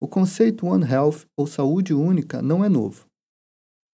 O 0.00 0.08
conceito 0.08 0.66
One 0.66 0.84
Health, 0.84 1.24
ou 1.36 1.46
saúde 1.46 1.94
única, 1.94 2.42
não 2.42 2.64
é 2.64 2.68
novo. 2.68 3.06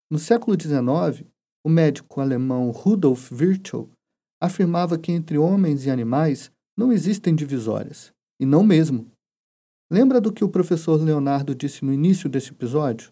No 0.09 0.17
século 0.17 0.59
XIX, 0.59 1.27
o 1.63 1.69
médico 1.69 2.21
alemão 2.21 2.71
Rudolf 2.71 3.29
Virchow 3.31 3.89
afirmava 4.41 4.97
que 4.97 5.11
entre 5.11 5.37
homens 5.37 5.85
e 5.85 5.91
animais 5.91 6.51
não 6.75 6.91
existem 6.91 7.35
divisórias, 7.35 8.13
e 8.39 8.45
não 8.45 8.63
mesmo. 8.63 9.11
Lembra 9.91 10.21
do 10.21 10.31
que 10.31 10.43
o 10.43 10.49
professor 10.49 10.95
Leonardo 11.01 11.53
disse 11.53 11.83
no 11.83 11.93
início 11.93 12.29
desse 12.29 12.51
episódio? 12.51 13.11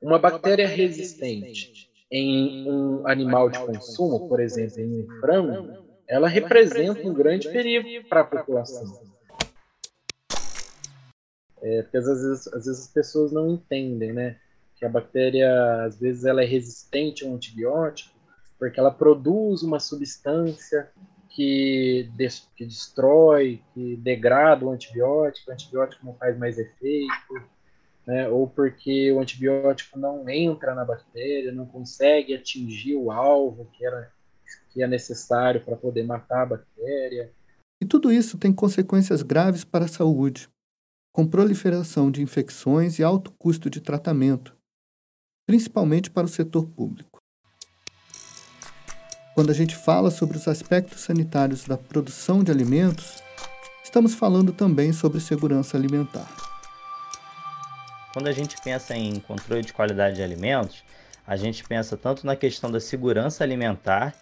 Uma 0.00 0.18
bactéria 0.18 0.68
resistente 0.68 1.92
em 2.10 2.70
um 2.70 3.06
animal 3.06 3.50
de 3.50 3.58
consumo, 3.58 4.28
por 4.28 4.40
exemplo, 4.40 4.80
em 4.80 5.02
um 5.02 5.20
frango, 5.20 5.84
ela 6.08 6.28
representa 6.28 7.06
um 7.06 7.14
grande 7.14 7.48
perigo 7.48 8.08
para 8.08 8.20
a 8.20 8.24
população. 8.24 9.02
É, 11.62 11.82
porque 11.82 11.96
às 11.96 12.04
vezes, 12.04 12.46
às 12.48 12.66
vezes 12.66 12.82
as 12.82 12.92
pessoas 12.92 13.32
não 13.32 13.50
entendem, 13.50 14.12
né? 14.12 14.36
Que 14.76 14.84
a 14.84 14.88
bactéria, 14.88 15.84
às 15.84 15.98
vezes, 15.98 16.24
ela 16.24 16.42
é 16.42 16.46
resistente 16.46 17.24
a 17.24 17.28
um 17.28 17.36
antibiótico 17.36 18.14
porque 18.58 18.80
ela 18.80 18.90
produz 18.90 19.62
uma 19.62 19.78
substância 19.80 20.90
que, 21.28 22.08
des, 22.14 22.48
que 22.56 22.64
destrói, 22.64 23.60
que 23.74 23.96
degrada 23.96 24.64
o 24.64 24.70
antibiótico, 24.70 25.50
o 25.50 25.52
antibiótico 25.52 26.06
não 26.06 26.14
faz 26.14 26.38
mais 26.38 26.58
efeito, 26.58 27.12
né? 28.06 28.28
ou 28.28 28.48
porque 28.48 29.10
o 29.12 29.20
antibiótico 29.20 29.98
não 29.98 30.28
entra 30.28 30.74
na 30.74 30.84
bactéria, 30.84 31.52
não 31.52 31.66
consegue 31.66 32.34
atingir 32.34 32.96
o 32.96 33.10
alvo 33.10 33.70
que, 33.72 33.84
era, 33.84 34.12
que 34.70 34.82
é 34.82 34.86
necessário 34.86 35.64
para 35.64 35.76
poder 35.76 36.04
matar 36.04 36.42
a 36.42 36.46
bactéria. 36.46 37.32
E 37.82 37.86
tudo 37.86 38.12
isso 38.12 38.38
tem 38.38 38.52
consequências 38.52 39.22
graves 39.22 39.64
para 39.64 39.84
a 39.84 39.88
saúde 39.88 40.48
com 41.12 41.24
proliferação 41.24 42.10
de 42.10 42.20
infecções 42.20 42.98
e 42.98 43.04
alto 43.04 43.30
custo 43.38 43.70
de 43.70 43.80
tratamento, 43.80 44.56
principalmente 45.46 46.10
para 46.10 46.24
o 46.24 46.28
setor 46.28 46.66
público. 46.66 47.20
Quando 49.32 49.50
a 49.50 49.54
gente 49.54 49.76
fala 49.76 50.10
sobre 50.10 50.36
os 50.36 50.48
aspectos 50.48 51.02
sanitários 51.02 51.64
da 51.64 51.76
produção 51.76 52.42
de 52.42 52.50
alimentos, 52.50 53.22
estamos 53.84 54.14
falando 54.14 54.52
também 54.52 54.92
sobre 54.92 55.20
segurança 55.20 55.76
alimentar. 55.76 56.53
Quando 58.14 58.28
a 58.28 58.32
gente 58.32 58.54
pensa 58.62 58.96
em 58.96 59.18
controle 59.18 59.62
de 59.62 59.72
qualidade 59.72 60.14
de 60.14 60.22
alimentos, 60.22 60.84
a 61.26 61.34
gente 61.34 61.64
pensa 61.64 61.96
tanto 61.96 62.24
na 62.24 62.36
questão 62.36 62.70
da 62.70 62.78
segurança 62.78 63.42
alimentar, 63.42 64.14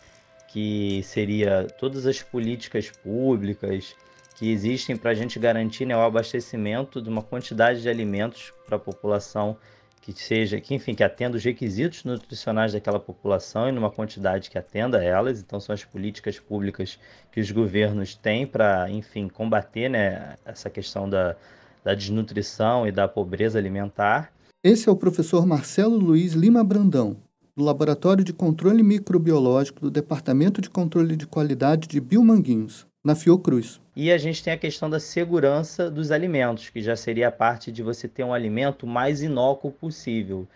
que 0.49 1.03
seria 1.03 1.67
todas 1.79 2.07
as 2.07 2.23
políticas 2.23 2.91
públicas, 2.91 3.95
que 4.35 4.51
existem 4.51 4.97
para 4.97 5.11
a 5.11 5.15
gente 5.15 5.39
garantir 5.39 5.85
né, 5.85 5.95
o 5.95 6.01
abastecimento 6.01 7.03
de 7.03 7.11
uma 7.11 7.23
quantidade 7.23 7.83
de 7.83 7.89
alimentos 7.91 8.51
para 8.65 8.77
a 8.77 8.81
população 8.81 9.59
que 10.01 10.11
seja, 10.15 10.59
que 10.59 10.75
enfim, 10.75 10.95
que 10.95 11.05
atenda 11.05 11.37
os 11.37 11.45
requisitos 11.45 12.03
nutricionais 12.03 12.73
daquela 12.73 12.99
população 12.99 13.69
e 13.69 13.73
numa 13.73 13.91
quantidade 13.91 14.49
que 14.49 14.57
atenda 14.57 15.05
elas. 15.05 15.39
Então 15.39 15.61
são 15.61 15.75
as 15.75 15.85
políticas 15.85 16.41
públicas 16.41 16.99
que 17.31 17.41
os 17.41 17.51
governos 17.51 18.15
têm 18.15 18.47
para, 18.47 18.89
enfim, 18.89 19.29
combater 19.29 19.91
né, 19.91 20.39
essa 20.47 20.71
questão 20.71 21.09
da, 21.09 21.37
da 21.85 21.95
desnutrição 21.95 22.87
e 22.87 22.93
da 22.93 23.09
pobreza 23.09 23.59
alimentar. 23.59 24.33
Esse 24.63 24.89
é 24.89 24.93
o 24.93 24.97
professor 24.97 25.47
Marcelo 25.47 25.97
Luiz 25.97 26.35
Lima 26.35 26.63
Brandão, 26.63 27.17
do 27.57 27.65
Laboratório 27.65 28.25
de 28.25 28.33
Controle 28.33 28.83
Microbiológico 28.83 29.81
do 29.81 29.91
Departamento 29.91 30.61
de 30.61 30.71
Controle 30.71 31.17
de 31.17 31.27
Qualidade 31.27 31.89
de 31.89 32.01
Biomanguinhos, 32.01 32.87
na 33.05 33.15
Fiocruz. 33.15 33.81
E 33.97 34.13
a 34.13 34.19
gente 34.19 34.43
tem 34.43 34.53
a 34.53 34.59
questão 34.59 34.89
da 34.89 35.01
segurança 35.01 35.91
dos 35.91 36.11
alimentos, 36.11 36.71
que 36.71 36.81
já 36.81 36.95
seria 36.95 37.29
a 37.29 37.33
parte 37.33 37.73
de 37.73 37.83
você 37.83 38.07
ter 38.07 38.25
um 38.25 38.33
alimento 38.33 38.87
mais 38.87 39.23
inócuo 39.23 39.73
possível. 39.73 40.47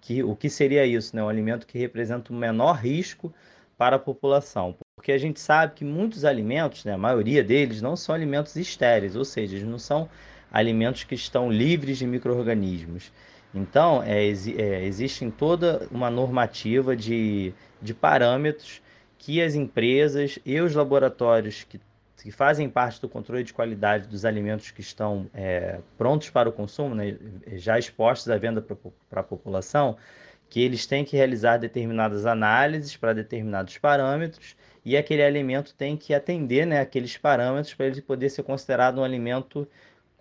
Que, 0.00 0.22
o 0.22 0.36
que 0.36 0.48
seria 0.48 0.86
isso? 0.86 1.16
Né? 1.16 1.22
Um 1.22 1.28
alimento 1.28 1.66
que 1.66 1.78
representa 1.78 2.32
o 2.32 2.36
menor 2.36 2.74
risco 2.74 3.32
para 3.76 3.96
a 3.96 3.98
população. 3.98 4.74
Porque 4.94 5.12
a 5.12 5.18
gente 5.18 5.40
sabe 5.40 5.74
que 5.74 5.84
muitos 5.84 6.24
alimentos, 6.24 6.84
né, 6.84 6.92
a 6.92 6.98
maioria 6.98 7.42
deles, 7.42 7.82
não 7.82 7.96
são 7.96 8.14
alimentos 8.14 8.56
estéreis, 8.56 9.16
ou 9.16 9.24
seja, 9.24 9.56
eles 9.56 9.68
não 9.68 9.78
são 9.78 10.08
alimentos 10.50 11.04
que 11.04 11.14
estão 11.14 11.50
livres 11.50 11.98
de 11.98 12.06
micro-organismos. 12.06 13.12
Então, 13.54 14.02
é, 14.02 14.26
é, 14.26 14.84
existe 14.84 15.30
toda 15.30 15.86
uma 15.90 16.10
normativa 16.10 16.94
de, 16.96 17.54
de 17.80 17.94
parâmetros 17.94 18.82
que 19.18 19.40
as 19.40 19.54
empresas 19.54 20.38
e 20.44 20.60
os 20.60 20.74
laboratórios 20.74 21.64
que 21.64 21.80
que 22.26 22.32
fazem 22.32 22.68
parte 22.68 23.00
do 23.00 23.08
controle 23.08 23.44
de 23.44 23.54
qualidade 23.54 24.08
dos 24.08 24.24
alimentos 24.24 24.72
que 24.72 24.80
estão 24.80 25.30
é, 25.32 25.78
prontos 25.96 26.28
para 26.28 26.48
o 26.48 26.52
consumo, 26.52 26.92
né, 26.92 27.16
já 27.52 27.78
expostos 27.78 28.28
à 28.28 28.36
venda 28.36 28.60
para 29.08 29.20
a 29.20 29.22
população, 29.22 29.96
que 30.50 30.60
eles 30.60 30.86
têm 30.86 31.04
que 31.04 31.16
realizar 31.16 31.56
determinadas 31.58 32.26
análises 32.26 32.96
para 32.96 33.12
determinados 33.12 33.78
parâmetros 33.78 34.56
e 34.84 34.96
aquele 34.96 35.22
alimento 35.22 35.72
tem 35.74 35.96
que 35.96 36.12
atender 36.12 36.66
né, 36.66 36.80
aqueles 36.80 37.16
parâmetros 37.16 37.74
para 37.74 37.86
ele 37.86 38.02
poder 38.02 38.28
ser 38.28 38.42
considerado 38.42 38.98
um 38.98 39.04
alimento 39.04 39.68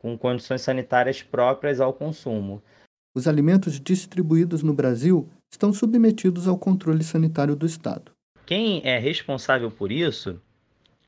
com 0.06 0.16
condições 0.16 0.62
sanitárias 0.62 1.24
próprias 1.24 1.82
ao 1.82 1.92
consumo. 1.92 2.62
Os 3.16 3.28
alimentos 3.28 3.80
distribuídos 3.80 4.62
no 4.62 4.72
Brasil 4.72 5.28
estão 5.52 5.74
submetidos 5.74 6.48
ao 6.48 6.60
controle 6.60 7.04
sanitário 7.04 7.56
do 7.56 7.66
Estado. 7.66 8.12
Quem 8.46 8.84
é 8.84 9.00
responsável 9.00 9.72
por 9.72 9.92
isso 9.92 10.40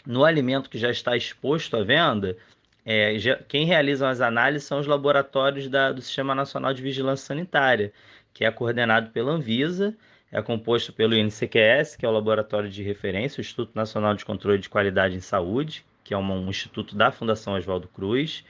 no 0.04 0.26
alimento 0.26 0.68
que 0.68 0.80
já 0.80 0.90
está 0.90 1.16
exposto 1.16 1.78
à 1.78 1.84
venda 1.84 2.36
é, 2.84 3.16
quem 3.48 3.68
realizam 3.68 4.08
as 4.08 4.20
análises 4.20 4.68
são 4.68 4.80
os 4.80 4.88
laboratórios 4.88 5.70
da, 5.70 5.92
do 5.92 6.02
Sistema 6.02 6.34
Nacional 6.34 6.74
de 6.74 6.82
Vigilância 6.82 7.28
Sanitária, 7.28 7.94
que 8.34 8.46
é 8.46 8.50
coordenado 8.50 9.12
pela 9.12 9.32
Anvisa, 9.32 9.96
é 10.32 10.42
composto 10.42 10.92
pelo 10.92 11.14
INCQS, 11.14 11.96
que 11.98 12.06
é 12.06 12.10
o 12.10 12.14
laboratório 12.14 12.68
de 12.68 12.82
referência, 12.82 13.40
o 13.40 13.42
Instituto 13.42 13.76
Nacional 13.76 14.16
de 14.16 14.26
Controle 14.26 14.58
de 14.58 14.70
Qualidade 14.70 15.16
em 15.16 15.20
Saúde, 15.20 15.86
que 16.04 16.14
é 16.16 16.18
um 16.18 16.50
instituto 16.50 16.96
da 16.96 17.12
Fundação 17.12 17.54
Oswaldo 17.54 17.90
Cruz, 17.90 18.44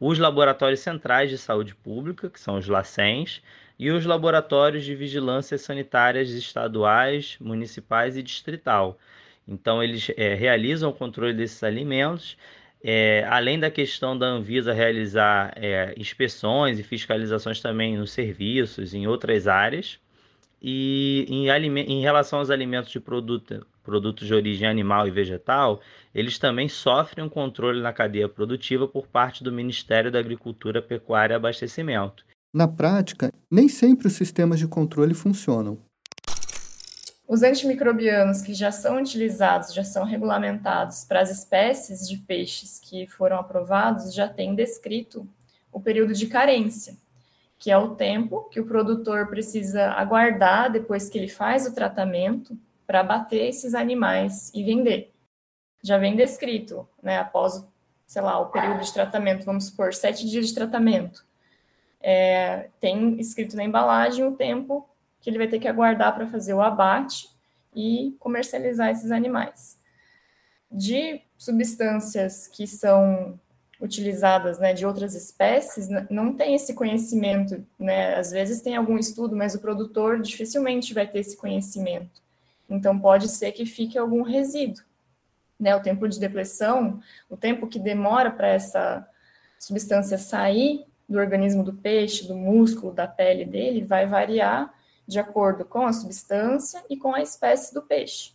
os 0.00 0.18
laboratórios 0.18 0.80
centrais 0.80 1.28
de 1.28 1.36
saúde 1.36 1.74
pública, 1.74 2.30
que 2.30 2.40
são 2.40 2.56
os 2.56 2.66
LACENS, 2.66 3.42
e 3.78 3.90
os 3.90 4.06
laboratórios 4.06 4.84
de 4.84 4.94
vigilância 4.94 5.58
sanitárias 5.58 6.30
estaduais, 6.30 7.36
municipais 7.40 8.16
e 8.16 8.22
distrital. 8.22 8.98
Então, 9.46 9.82
eles 9.82 10.10
é, 10.16 10.34
realizam 10.34 10.90
o 10.90 10.94
controle 10.94 11.34
desses 11.34 11.62
alimentos, 11.62 12.36
é, 12.82 13.26
além 13.28 13.58
da 13.58 13.70
questão 13.70 14.16
da 14.16 14.26
Anvisa 14.26 14.72
realizar 14.72 15.52
é, 15.56 15.94
inspeções 15.98 16.78
e 16.78 16.82
fiscalizações 16.82 17.60
também 17.60 17.96
nos 17.96 18.10
serviços, 18.10 18.94
em 18.94 19.06
outras 19.06 19.46
áreas. 19.46 19.98
E 20.62 21.26
em, 21.28 21.48
em 21.48 22.00
relação 22.00 22.38
aos 22.38 22.50
alimentos 22.50 22.90
de 22.90 23.00
produto, 23.00 23.66
produtos 23.90 24.28
de 24.28 24.32
origem 24.32 24.68
animal 24.68 25.08
e 25.08 25.10
vegetal, 25.10 25.80
eles 26.14 26.38
também 26.38 26.68
sofrem 26.68 27.24
um 27.24 27.28
controle 27.28 27.82
na 27.82 27.92
cadeia 27.92 28.28
produtiva 28.28 28.86
por 28.86 29.08
parte 29.08 29.42
do 29.42 29.50
Ministério 29.50 30.12
da 30.12 30.20
Agricultura, 30.20 30.80
Pecuária 30.80 31.34
e 31.34 31.36
Abastecimento. 31.36 32.24
Na 32.54 32.68
prática, 32.68 33.32
nem 33.50 33.68
sempre 33.68 34.06
os 34.06 34.12
sistemas 34.12 34.60
de 34.60 34.68
controle 34.68 35.12
funcionam. 35.12 35.78
Os 37.26 37.42
antimicrobianos 37.42 38.42
que 38.42 38.54
já 38.54 38.70
são 38.70 39.00
utilizados, 39.00 39.74
já 39.74 39.84
são 39.84 40.04
regulamentados 40.04 41.04
para 41.04 41.20
as 41.20 41.30
espécies 41.30 42.08
de 42.08 42.16
peixes 42.16 42.80
que 42.80 43.08
foram 43.08 43.38
aprovados, 43.38 44.14
já 44.14 44.28
têm 44.28 44.54
descrito 44.54 45.28
o 45.72 45.80
período 45.80 46.12
de 46.12 46.26
carência, 46.26 46.96
que 47.58 47.70
é 47.70 47.78
o 47.78 47.94
tempo 47.94 48.48
que 48.50 48.60
o 48.60 48.66
produtor 48.66 49.28
precisa 49.28 49.90
aguardar 49.90 50.72
depois 50.72 51.08
que 51.08 51.18
ele 51.18 51.28
faz 51.28 51.66
o 51.66 51.74
tratamento 51.74 52.56
para 52.90 53.00
abater 53.00 53.48
esses 53.48 53.72
animais 53.72 54.50
e 54.52 54.64
vender. 54.64 55.12
Já 55.80 55.96
vem 55.96 56.16
descrito, 56.16 56.88
né, 57.00 57.18
após, 57.18 57.64
sei 58.04 58.20
lá, 58.20 58.40
o 58.40 58.46
período 58.46 58.80
de 58.80 58.92
tratamento, 58.92 59.44
vamos 59.44 59.66
supor, 59.66 59.94
sete 59.94 60.28
dias 60.28 60.48
de 60.48 60.54
tratamento 60.54 61.24
é, 62.00 62.68
tem 62.80 63.20
escrito 63.20 63.56
na 63.56 63.64
embalagem 63.64 64.26
o 64.26 64.32
tempo 64.32 64.88
que 65.20 65.28
ele 65.28 65.38
vai 65.38 65.48
ter 65.48 65.58
que 65.58 65.68
aguardar 65.68 66.14
para 66.14 66.26
fazer 66.26 66.54
o 66.54 66.62
abate 66.62 67.28
e 67.76 68.16
comercializar 68.18 68.90
esses 68.90 69.10
animais. 69.10 69.78
De 70.72 71.20
substâncias 71.36 72.48
que 72.48 72.66
são 72.66 73.38
utilizadas 73.80 74.58
né, 74.58 74.72
de 74.72 74.86
outras 74.86 75.14
espécies, 75.14 75.88
não 76.10 76.34
tem 76.34 76.54
esse 76.54 76.74
conhecimento, 76.74 77.64
né? 77.78 78.14
Às 78.14 78.30
vezes 78.30 78.60
tem 78.60 78.76
algum 78.76 78.98
estudo, 78.98 79.34
mas 79.34 79.54
o 79.54 79.60
produtor 79.60 80.20
dificilmente 80.20 80.92
vai 80.92 81.06
ter 81.06 81.20
esse 81.20 81.36
conhecimento. 81.36 82.19
Então 82.70 82.98
pode 82.98 83.28
ser 83.28 83.52
que 83.52 83.66
fique 83.66 83.98
algum 83.98 84.22
resíduo. 84.22 84.84
Né? 85.58 85.74
O 85.74 85.82
tempo 85.82 86.08
de 86.08 86.18
depressão, 86.18 87.00
o 87.28 87.36
tempo 87.36 87.66
que 87.66 87.78
demora 87.78 88.30
para 88.30 88.48
essa 88.48 89.06
substância 89.58 90.16
sair 90.16 90.86
do 91.08 91.18
organismo 91.18 91.64
do 91.64 91.74
peixe, 91.74 92.26
do 92.26 92.34
músculo, 92.34 92.92
da 92.92 93.08
pele 93.08 93.44
dele, 93.44 93.84
vai 93.84 94.06
variar 94.06 94.72
de 95.06 95.18
acordo 95.18 95.64
com 95.64 95.84
a 95.84 95.92
substância 95.92 96.82
e 96.88 96.96
com 96.96 97.12
a 97.12 97.20
espécie 97.20 97.74
do 97.74 97.82
peixe. 97.82 98.32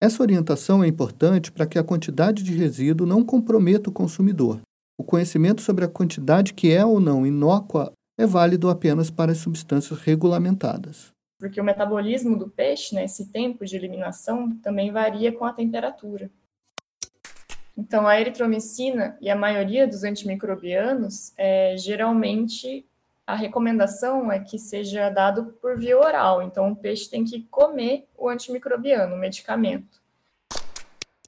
Essa 0.00 0.22
orientação 0.22 0.84
é 0.84 0.86
importante 0.86 1.50
para 1.50 1.66
que 1.66 1.76
a 1.76 1.82
quantidade 1.82 2.44
de 2.44 2.56
resíduo 2.56 3.04
não 3.04 3.24
comprometa 3.24 3.90
o 3.90 3.92
consumidor. 3.92 4.60
O 4.96 5.02
conhecimento 5.02 5.60
sobre 5.60 5.84
a 5.84 5.88
quantidade 5.88 6.54
que 6.54 6.72
é 6.72 6.86
ou 6.86 7.00
não 7.00 7.26
inócua 7.26 7.92
é 8.16 8.24
válido 8.24 8.70
apenas 8.70 9.10
para 9.10 9.32
as 9.32 9.38
substâncias 9.38 9.98
regulamentadas. 10.00 11.12
Porque 11.38 11.60
o 11.60 11.64
metabolismo 11.64 12.36
do 12.36 12.48
peixe, 12.48 12.94
né, 12.94 13.04
esse 13.04 13.26
tempo 13.30 13.64
de 13.64 13.76
eliminação, 13.76 14.56
também 14.56 14.90
varia 14.90 15.32
com 15.32 15.44
a 15.44 15.52
temperatura. 15.52 16.30
Então, 17.76 18.08
a 18.08 18.20
eritromicina 18.20 19.16
e 19.20 19.30
a 19.30 19.36
maioria 19.36 19.86
dos 19.86 20.02
antimicrobianos, 20.02 21.32
é, 21.36 21.76
geralmente, 21.76 22.84
a 23.24 23.36
recomendação 23.36 24.32
é 24.32 24.40
que 24.40 24.58
seja 24.58 25.08
dado 25.10 25.52
por 25.62 25.78
via 25.78 25.96
oral. 25.96 26.42
Então, 26.42 26.72
o 26.72 26.76
peixe 26.76 27.08
tem 27.08 27.24
que 27.24 27.42
comer 27.44 28.08
o 28.16 28.28
antimicrobiano, 28.28 29.14
o 29.14 29.18
medicamento. 29.18 30.02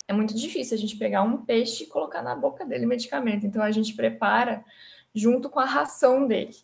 É 0.09 0.13
muito 0.13 0.35
difícil 0.35 0.77
a 0.77 0.81
gente 0.81 0.97
pegar 0.97 1.23
um 1.23 1.45
peixe 1.45 1.85
e 1.85 1.87
colocar 1.87 2.21
na 2.21 2.35
boca 2.35 2.67
dele 2.67 2.85
o 2.85 2.89
medicamento. 2.89 3.47
Então, 3.47 3.63
a 3.63 3.71
gente 3.71 3.95
prepara 3.95 4.65
junto 5.15 5.49
com 5.49 5.61
a 5.61 5.65
ração 5.65 6.27
dele. 6.27 6.57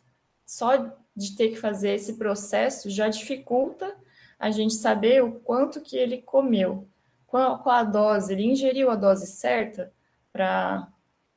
Só 0.45 0.93
de 1.17 1.35
ter 1.35 1.49
que 1.49 1.57
fazer 1.57 1.95
esse 1.95 2.15
processo 2.15 2.91
já 2.91 3.09
dificulta 3.09 3.97
a 4.39 4.51
gente 4.51 4.75
saber 4.75 5.25
o 5.25 5.33
quanto 5.33 5.81
que 5.81 5.97
ele 5.97 6.21
comeu 6.21 6.87
qual, 7.27 7.59
qual 7.59 7.77
a 7.77 7.85
dose, 7.85 8.33
ele 8.33 8.45
ingeriu 8.45 8.91
a 8.91 8.97
dose 8.97 9.27
certa 9.27 9.93
para 10.33 10.89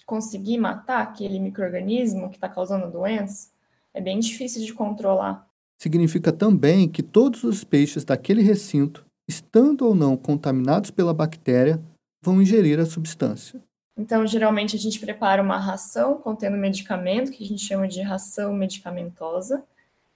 conseguir 0.06 0.58
matar 0.58 1.02
aquele 1.02 1.40
microorganismo 1.40 2.30
que 2.30 2.36
está 2.36 2.48
causando 2.48 2.86
a 2.86 2.90
doença, 2.90 3.50
é 3.94 4.02
bem 4.02 4.20
difícil 4.20 4.64
de 4.64 4.74
controlar. 4.74 5.48
Significa 5.82 6.32
também 6.32 6.88
que 6.88 7.04
todos 7.04 7.44
os 7.44 7.64
peixes 7.64 8.04
daquele 8.04 8.42
recinto, 8.42 9.06
estando 9.28 9.86
ou 9.86 9.96
não 9.96 10.18
contaminados 10.18 10.92
pela 10.92 11.14
bactéria, 11.14 11.82
vão 12.24 12.42
ingerir 12.42 12.80
a 12.80 12.86
substância. 12.86 13.62
Então, 14.00 14.26
geralmente 14.26 14.78
a 14.78 14.80
gente 14.80 14.98
prepara 14.98 15.44
uma 15.44 15.58
ração 15.58 16.16
contendo 16.16 16.56
medicamento, 16.56 17.34
que 17.34 17.44
a 17.44 17.46
gente 17.46 17.66
chama 17.66 17.86
de 17.86 18.02
ração 18.02 18.54
medicamentosa, 18.54 19.62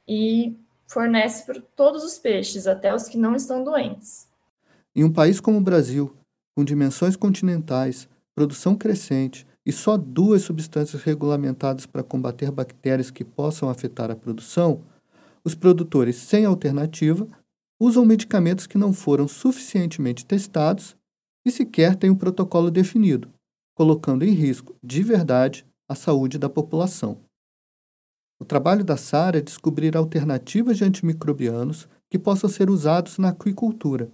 e 0.08 0.56
fornece 0.88 1.46
para 1.46 1.62
todos 1.76 2.02
os 2.02 2.18
peixes, 2.18 2.66
até 2.66 2.96
os 2.96 3.10
que 3.10 3.18
não 3.18 3.36
estão 3.36 3.62
doentes. 3.62 4.30
Em 4.96 5.04
um 5.04 5.12
país 5.12 5.42
como 5.42 5.58
o 5.58 5.62
Brasil, 5.62 6.16
com 6.56 6.64
dimensões 6.64 7.18
continentais, 7.18 8.08
produção 8.34 8.74
crescente 8.74 9.46
e 9.66 9.72
só 9.74 9.98
duas 9.98 10.44
substâncias 10.44 11.04
regulamentadas 11.04 11.86
para 11.86 12.04
combater 12.04 12.52
bactérias 12.52 13.12
que 13.12 13.26
possam 13.26 13.70
afetar 13.70 14.10
a 14.10 14.16
produção, 14.16 14.82
os 15.44 15.56
produtores 15.56 16.16
sem 16.16 16.46
alternativa 16.46 17.28
usam 17.78 18.06
medicamentos 18.06 18.66
que 18.66 18.78
não 18.78 18.94
foram 18.94 19.28
suficientemente 19.28 20.26
testados 20.26 20.96
e 21.46 21.52
sequer 21.52 21.98
têm 21.98 22.10
um 22.10 22.16
protocolo 22.16 22.72
definido, 22.72 23.33
colocando 23.74 24.24
em 24.24 24.32
risco, 24.32 24.76
de 24.84 25.04
verdade, 25.04 25.66
a 25.88 25.96
saúde 25.96 26.38
da 26.38 26.50
população. 26.50 27.20
O 28.40 28.46
trabalho 28.46 28.84
da 28.84 28.98
SARA 28.98 29.38
é 29.38 29.42
descobrir 29.42 29.96
alternativas 29.96 30.78
de 30.78 30.84
antimicrobianos 30.84 31.88
que 32.10 32.20
possam 32.20 32.50
ser 32.50 32.70
usados 32.70 33.18
na 33.18 33.30
aquicultura 33.30 34.12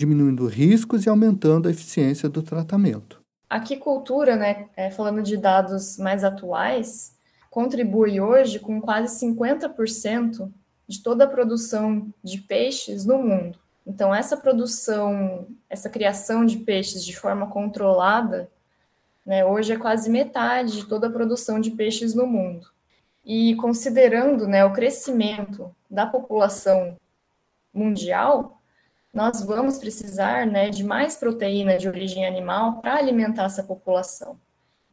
diminuindo 0.00 0.46
riscos 0.46 1.04
e 1.04 1.10
aumentando 1.10 1.68
a 1.68 1.70
eficiência 1.70 2.26
do 2.26 2.42
tratamento. 2.42 3.20
A 3.50 3.56
aquicultura, 3.56 4.34
né, 4.34 4.70
é, 4.74 4.90
falando 4.90 5.22
de 5.22 5.36
dados 5.36 5.98
mais 5.98 6.24
atuais, 6.24 7.14
contribui 7.50 8.18
hoje 8.18 8.58
com 8.58 8.80
quase 8.80 9.26
50% 9.26 10.50
de 10.88 11.02
toda 11.02 11.24
a 11.24 11.28
produção 11.28 12.08
de 12.24 12.40
peixes 12.40 13.04
no 13.04 13.18
mundo. 13.18 13.58
Então, 13.86 14.14
essa 14.14 14.38
produção, 14.38 15.46
essa 15.68 15.90
criação 15.90 16.46
de 16.46 16.56
peixes 16.56 17.04
de 17.04 17.14
forma 17.14 17.46
controlada, 17.48 18.50
né, 19.24 19.44
hoje 19.44 19.72
é 19.72 19.76
quase 19.76 20.10
metade 20.10 20.72
de 20.72 20.86
toda 20.86 21.06
a 21.06 21.10
produção 21.10 21.60
de 21.60 21.70
peixes 21.70 22.14
no 22.14 22.26
mundo. 22.26 22.66
E 23.24 23.54
considerando 23.56 24.46
né, 24.48 24.64
o 24.64 24.72
crescimento 24.72 25.74
da 25.90 26.06
população 26.06 26.96
mundial, 27.72 28.60
nós 29.12 29.42
vamos 29.44 29.78
precisar 29.78 30.46
né, 30.46 30.70
de 30.70 30.84
mais 30.84 31.16
proteína 31.16 31.76
de 31.76 31.88
origem 31.88 32.26
animal 32.26 32.80
para 32.80 32.96
alimentar 32.96 33.44
essa 33.44 33.62
população. 33.62 34.38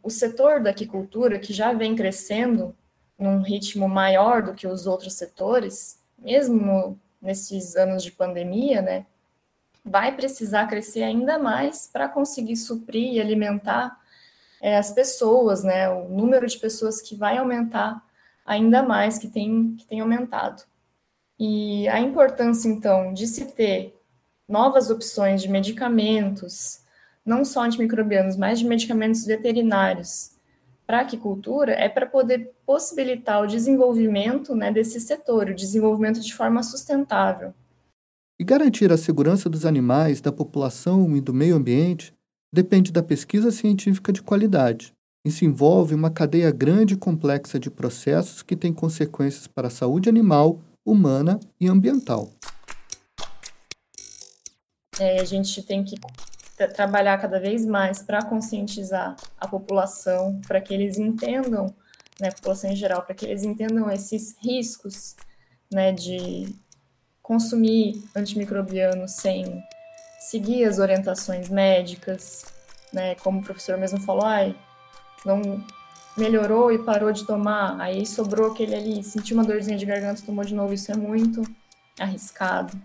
O 0.03 0.09
setor 0.09 0.61
da 0.61 0.71
aquicultura, 0.71 1.39
que 1.39 1.53
já 1.53 1.73
vem 1.73 1.95
crescendo 1.95 2.75
num 3.17 3.41
ritmo 3.41 3.87
maior 3.87 4.41
do 4.41 4.53
que 4.53 4.67
os 4.67 4.85
outros 4.85 5.13
setores, 5.13 5.99
mesmo 6.17 6.99
nesses 7.21 7.75
anos 7.75 8.03
de 8.03 8.11
pandemia, 8.11 8.81
né, 8.81 9.05
vai 9.83 10.15
precisar 10.15 10.67
crescer 10.67 11.03
ainda 11.03 11.39
mais 11.39 11.89
para 11.91 12.09
conseguir 12.09 12.57
suprir 12.57 13.13
e 13.13 13.21
alimentar 13.21 13.99
é, 14.61 14.77
as 14.77 14.91
pessoas, 14.91 15.63
né, 15.63 15.89
o 15.89 16.09
número 16.09 16.47
de 16.47 16.57
pessoas 16.57 17.01
que 17.01 17.15
vai 17.15 17.37
aumentar 17.37 18.03
ainda 18.45 18.81
mais, 18.81 19.17
que 19.17 19.27
tem, 19.27 19.75
que 19.75 19.85
tem 19.85 19.99
aumentado. 19.99 20.63
E 21.39 21.87
a 21.89 21.99
importância, 21.99 22.67
então, 22.67 23.13
de 23.13 23.27
se 23.27 23.45
ter 23.45 23.95
novas 24.47 24.89
opções 24.89 25.41
de 25.41 25.49
medicamentos, 25.49 26.79
não 27.25 27.43
só 27.43 27.63
antimicrobianos, 27.63 28.37
mas 28.37 28.59
de 28.59 28.65
medicamentos 28.65 29.25
veterinários 29.25 30.31
para 30.85 30.99
a 30.99 31.01
aquicultura, 31.01 31.73
é 31.73 31.89
para 31.89 32.05
poder 32.05 32.53
possibilitar 32.65 33.43
o 33.43 33.47
desenvolvimento 33.47 34.55
né, 34.55 34.71
desse 34.71 35.01
setor, 35.01 35.49
o 35.49 35.55
desenvolvimento 35.55 36.21
de 36.21 36.33
forma 36.33 36.63
sustentável. 36.63 37.53
E 38.39 38.43
garantir 38.43 38.91
a 38.91 38.97
segurança 38.97 39.49
dos 39.49 39.65
animais, 39.65 40.21
da 40.21 40.31
população 40.31 41.17
e 41.17 41.19
do 41.19 41.33
meio 41.33 41.57
ambiente 41.57 42.16
depende 42.53 42.91
da 42.91 43.03
pesquisa 43.03 43.51
científica 43.51 44.11
de 44.11 44.21
qualidade. 44.21 44.93
Isso 45.25 45.43
envolve 45.43 45.93
uma 45.93 46.09
cadeia 46.09 46.51
grande 46.51 46.93
e 46.93 46.97
complexa 46.97 47.59
de 47.59 47.69
processos 47.69 48.41
que 48.41 48.55
têm 48.55 48.73
consequências 48.73 49.45
para 49.47 49.67
a 49.67 49.71
saúde 49.71 50.07
animal, 50.07 50.61
humana 50.85 51.39
e 51.59 51.67
ambiental. 51.67 52.31
É, 54.99 55.19
a 55.19 55.25
gente 55.25 55.61
tem 55.61 55.83
que 55.83 55.95
trabalhar 56.73 57.17
cada 57.17 57.39
vez 57.39 57.65
mais 57.65 58.01
para 58.01 58.23
conscientizar 58.23 59.15
a 59.37 59.47
população, 59.47 60.39
para 60.47 60.61
que 60.61 60.73
eles 60.73 60.97
entendam, 60.97 61.65
né, 62.19 62.29
a 62.29 62.31
população 62.31 62.71
em 62.71 62.75
geral, 62.75 63.03
para 63.03 63.13
que 63.13 63.25
eles 63.25 63.43
entendam 63.43 63.91
esses 63.91 64.35
riscos, 64.41 65.15
né, 65.71 65.91
de 65.91 66.47
consumir 67.21 68.01
antimicrobianos 68.15 69.11
sem 69.11 69.61
seguir 70.17 70.65
as 70.65 70.79
orientações 70.79 71.49
médicas, 71.49 72.45
né, 72.91 73.15
como 73.15 73.39
o 73.39 73.43
professor 73.43 73.77
mesmo 73.77 73.99
falou, 74.01 74.25
ai, 74.25 74.55
não 75.25 75.63
melhorou 76.17 76.71
e 76.71 76.79
parou 76.79 77.11
de 77.11 77.25
tomar, 77.25 77.79
aí 77.79 78.05
sobrou 78.05 78.51
aquele 78.51 78.75
ali, 78.75 79.03
sentiu 79.03 79.37
uma 79.37 79.43
dorzinha 79.43 79.77
de 79.77 79.85
garganta, 79.85 80.23
tomou 80.25 80.43
de 80.43 80.55
novo, 80.55 80.73
isso 80.73 80.91
é 80.91 80.95
muito 80.95 81.43
arriscado. 81.99 82.75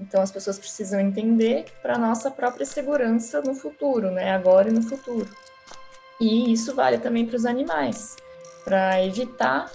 Então 0.00 0.20
as 0.20 0.30
pessoas 0.30 0.58
precisam 0.58 1.00
entender 1.00 1.66
para 1.80 1.96
nossa 1.96 2.30
própria 2.30 2.66
segurança 2.66 3.40
no 3.40 3.54
futuro, 3.54 4.10
né? 4.10 4.32
Agora 4.32 4.68
e 4.68 4.72
no 4.72 4.82
futuro. 4.82 5.28
E 6.20 6.52
isso 6.52 6.74
vale 6.74 6.98
também 6.98 7.26
para 7.26 7.36
os 7.36 7.46
animais, 7.46 8.16
para 8.64 9.02
evitar 9.02 9.70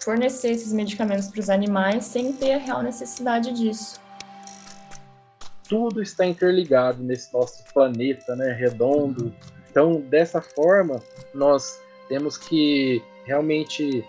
fornecer 0.00 0.50
esses 0.50 0.72
medicamentos 0.72 1.28
para 1.28 1.40
os 1.40 1.50
animais 1.50 2.04
sem 2.06 2.32
ter 2.32 2.54
a 2.54 2.58
real 2.58 2.82
necessidade 2.82 3.52
disso. 3.52 4.00
Tudo 5.70 6.02
está 6.02 6.26
interligado 6.26 7.00
nesse 7.00 7.32
nosso 7.32 7.62
planeta, 7.72 8.34
né, 8.34 8.52
redondo. 8.52 9.32
Então, 9.70 10.00
dessa 10.00 10.42
forma, 10.42 11.00
nós 11.32 11.80
temos 12.08 12.36
que 12.36 13.00
realmente 13.24 14.04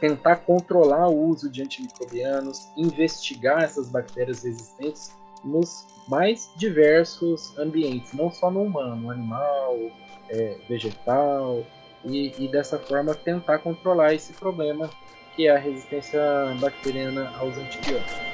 tentar 0.00 0.36
controlar 0.36 1.08
o 1.08 1.28
uso 1.28 1.50
de 1.50 1.62
antimicrobianos, 1.62 2.66
investigar 2.78 3.62
essas 3.62 3.90
bactérias 3.90 4.42
resistentes 4.42 5.12
nos 5.44 5.86
mais 6.08 6.50
diversos 6.56 7.58
ambientes, 7.58 8.14
não 8.14 8.30
só 8.30 8.50
no 8.50 8.62
humano, 8.62 9.10
animal, 9.10 9.76
é, 10.30 10.56
vegetal, 10.66 11.62
e, 12.06 12.32
e, 12.42 12.48
dessa 12.48 12.78
forma 12.78 13.14
tentar 13.14 13.58
controlar 13.58 14.14
esse 14.14 14.32
problema 14.32 14.88
que 15.36 15.46
é 15.46 15.54
a 15.54 15.58
resistência 15.58 16.20
bacteriana 16.58 17.30
aos 17.36 17.56
antibióticos. 17.58 18.31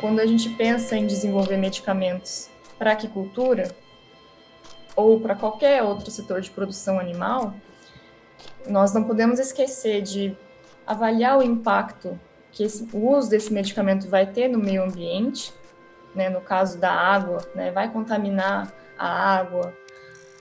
Quando 0.00 0.20
a 0.20 0.26
gente 0.26 0.48
pensa 0.50 0.96
em 0.96 1.06
desenvolver 1.06 1.56
medicamentos 1.56 2.48
para 2.78 2.92
aquicultura 2.92 3.74
ou 4.94 5.20
para 5.20 5.34
qualquer 5.34 5.82
outro 5.82 6.10
setor 6.10 6.40
de 6.40 6.50
produção 6.50 7.00
animal, 7.00 7.54
nós 8.68 8.92
não 8.92 9.04
podemos 9.04 9.40
esquecer 9.40 10.02
de 10.02 10.36
avaliar 10.86 11.38
o 11.38 11.42
impacto 11.42 12.18
que 12.52 12.62
esse, 12.62 12.88
o 12.92 13.10
uso 13.10 13.28
desse 13.28 13.52
medicamento 13.52 14.08
vai 14.08 14.26
ter 14.26 14.48
no 14.48 14.58
meio 14.58 14.84
ambiente, 14.84 15.52
né, 16.14 16.28
no 16.30 16.40
caso 16.40 16.78
da 16.78 16.92
água, 16.92 17.38
né, 17.54 17.70
vai 17.70 17.92
contaminar 17.92 18.72
a 18.98 19.36
água, 19.36 19.74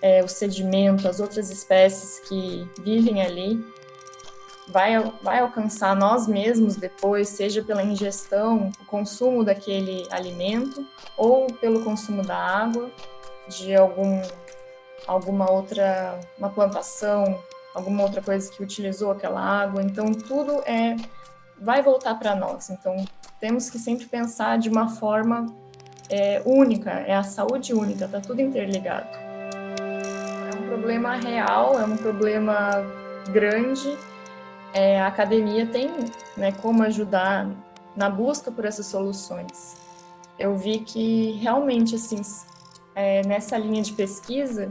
é, 0.02 0.24
o 0.24 0.28
sedimento, 0.28 1.08
as 1.08 1.20
outras 1.20 1.50
espécies 1.50 2.20
que 2.28 2.68
vivem 2.82 3.22
ali, 3.22 3.64
vai, 4.68 5.02
vai 5.22 5.40
alcançar 5.40 5.96
nós 5.96 6.28
mesmos 6.28 6.76
depois, 6.76 7.30
seja 7.30 7.64
pela 7.64 7.84
ingestão, 7.84 8.70
o 8.82 8.86
consumo 8.86 9.44
daquele 9.44 10.06
alimento, 10.12 10.86
ou 11.16 11.48
pelo 11.48 11.84
consumo 11.84 12.22
da 12.22 12.38
água, 12.38 12.90
de 13.48 13.74
algum, 13.76 14.22
alguma 15.08 15.50
outra, 15.50 16.20
uma 16.38 16.50
plantação, 16.50 17.42
alguma 17.74 18.04
outra 18.04 18.22
coisa 18.22 18.52
que 18.52 18.62
utilizou 18.62 19.12
aquela 19.12 19.42
água. 19.42 19.82
Então, 19.82 20.12
tudo 20.12 20.62
é 20.66 20.96
vai 21.60 21.82
voltar 21.82 22.16
para 22.16 22.36
nós. 22.36 22.70
Então, 22.70 22.96
temos 23.40 23.70
que 23.70 23.80
sempre 23.80 24.06
pensar 24.06 24.58
de 24.58 24.70
uma 24.70 24.90
forma 24.90 25.48
é, 26.10 26.42
única, 26.46 26.92
é 26.92 27.16
a 27.16 27.24
saúde 27.24 27.74
única, 27.74 28.06
está 28.06 28.20
tudo 28.20 28.42
interligado. 28.42 29.10
É 29.18 30.56
um 30.56 30.68
problema 30.68 31.16
real, 31.16 31.80
é 31.80 31.86
um 31.86 31.98
problema 31.98 32.84
grande. 33.32 33.98
É, 34.74 35.00
a 35.00 35.08
academia 35.08 35.66
tem 35.66 35.90
né, 36.36 36.52
como 36.52 36.84
ajudar 36.84 37.50
na 37.96 38.10
busca 38.10 38.52
por 38.52 38.66
essas 38.66 38.86
soluções. 38.86 39.76
Eu 40.38 40.56
vi 40.56 40.80
que 40.80 41.32
realmente, 41.42 41.96
assim, 41.96 42.22
é, 42.94 43.26
nessa 43.26 43.58
linha 43.58 43.82
de 43.82 43.94
pesquisa, 43.94 44.70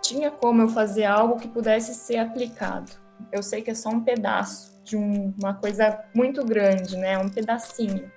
tinha 0.00 0.30
como 0.30 0.62
eu 0.62 0.68
fazer 0.68 1.04
algo 1.04 1.38
que 1.40 1.48
pudesse 1.48 1.94
ser 1.94 2.18
aplicado. 2.18 2.92
Eu 3.30 3.42
sei 3.42 3.62
que 3.62 3.70
é 3.70 3.74
só 3.74 3.88
um 3.88 4.00
pedaço 4.00 4.72
de 4.84 4.96
um, 4.96 5.32
uma 5.40 5.54
coisa 5.54 6.04
muito 6.14 6.44
grande, 6.44 6.96
né? 6.96 7.18
Um 7.18 7.28
pedacinho, 7.28 8.10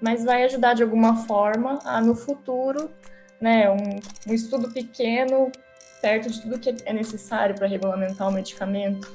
mas 0.00 0.24
vai 0.24 0.44
ajudar 0.44 0.74
de 0.74 0.82
alguma 0.82 1.16
forma 1.26 1.78
a 1.84 2.00
no 2.00 2.14
futuro, 2.14 2.90
né? 3.40 3.70
Um, 3.70 4.30
um 4.30 4.34
estudo 4.34 4.70
pequeno 4.70 5.50
perto 6.00 6.28
de 6.28 6.42
tudo 6.42 6.58
que 6.58 6.74
é 6.84 6.92
necessário 6.92 7.54
para 7.54 7.66
regulamentar 7.66 8.28
o 8.28 8.32
medicamento, 8.32 9.08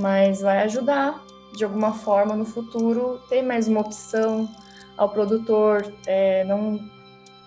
mas 0.00 0.40
vai 0.40 0.62
ajudar 0.62 1.22
de 1.52 1.64
alguma 1.64 1.92
forma 1.92 2.34
no 2.34 2.44
futuro 2.44 3.20
ter 3.28 3.42
mais 3.42 3.68
uma 3.68 3.80
opção 3.80 4.48
ao 4.96 5.08
produtor 5.08 5.92
é, 6.06 6.44
não 6.44 6.80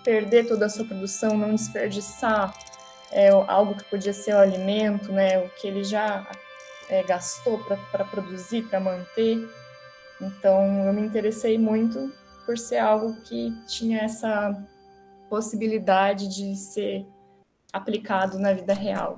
perder 0.04 0.48
toda 0.48 0.66
a 0.66 0.70
sua 0.70 0.86
produção, 0.86 1.38
não 1.38 1.56
desperdiçar 1.56 2.54
é, 3.12 3.30
algo 3.30 3.76
que 3.76 3.84
podia 3.86 4.13
ser 4.13 4.34
o 4.34 4.39
alimento, 4.39 5.12
né, 5.12 5.39
o 5.39 5.50
que 5.50 5.68
ele 5.68 5.84
já 5.84 6.28
é, 6.89 7.02
gastou 7.04 7.60
para 7.92 8.04
produzir, 8.06 8.63
para 8.63 8.80
manter. 8.80 9.48
Então, 10.22 10.86
eu 10.86 10.94
me 10.94 11.02
interessei 11.02 11.58
muito 11.58 12.12
por 12.46 12.58
ser 12.58 12.80
algo 12.80 13.16
que 13.22 13.54
tinha 13.68 14.02
essa 14.02 14.54
possibilidade 15.30 16.28
de 16.28 16.56
ser 16.56 17.06
aplicado 17.72 18.38
na 18.38 18.54
vida 18.54 18.74
real. 18.74 19.16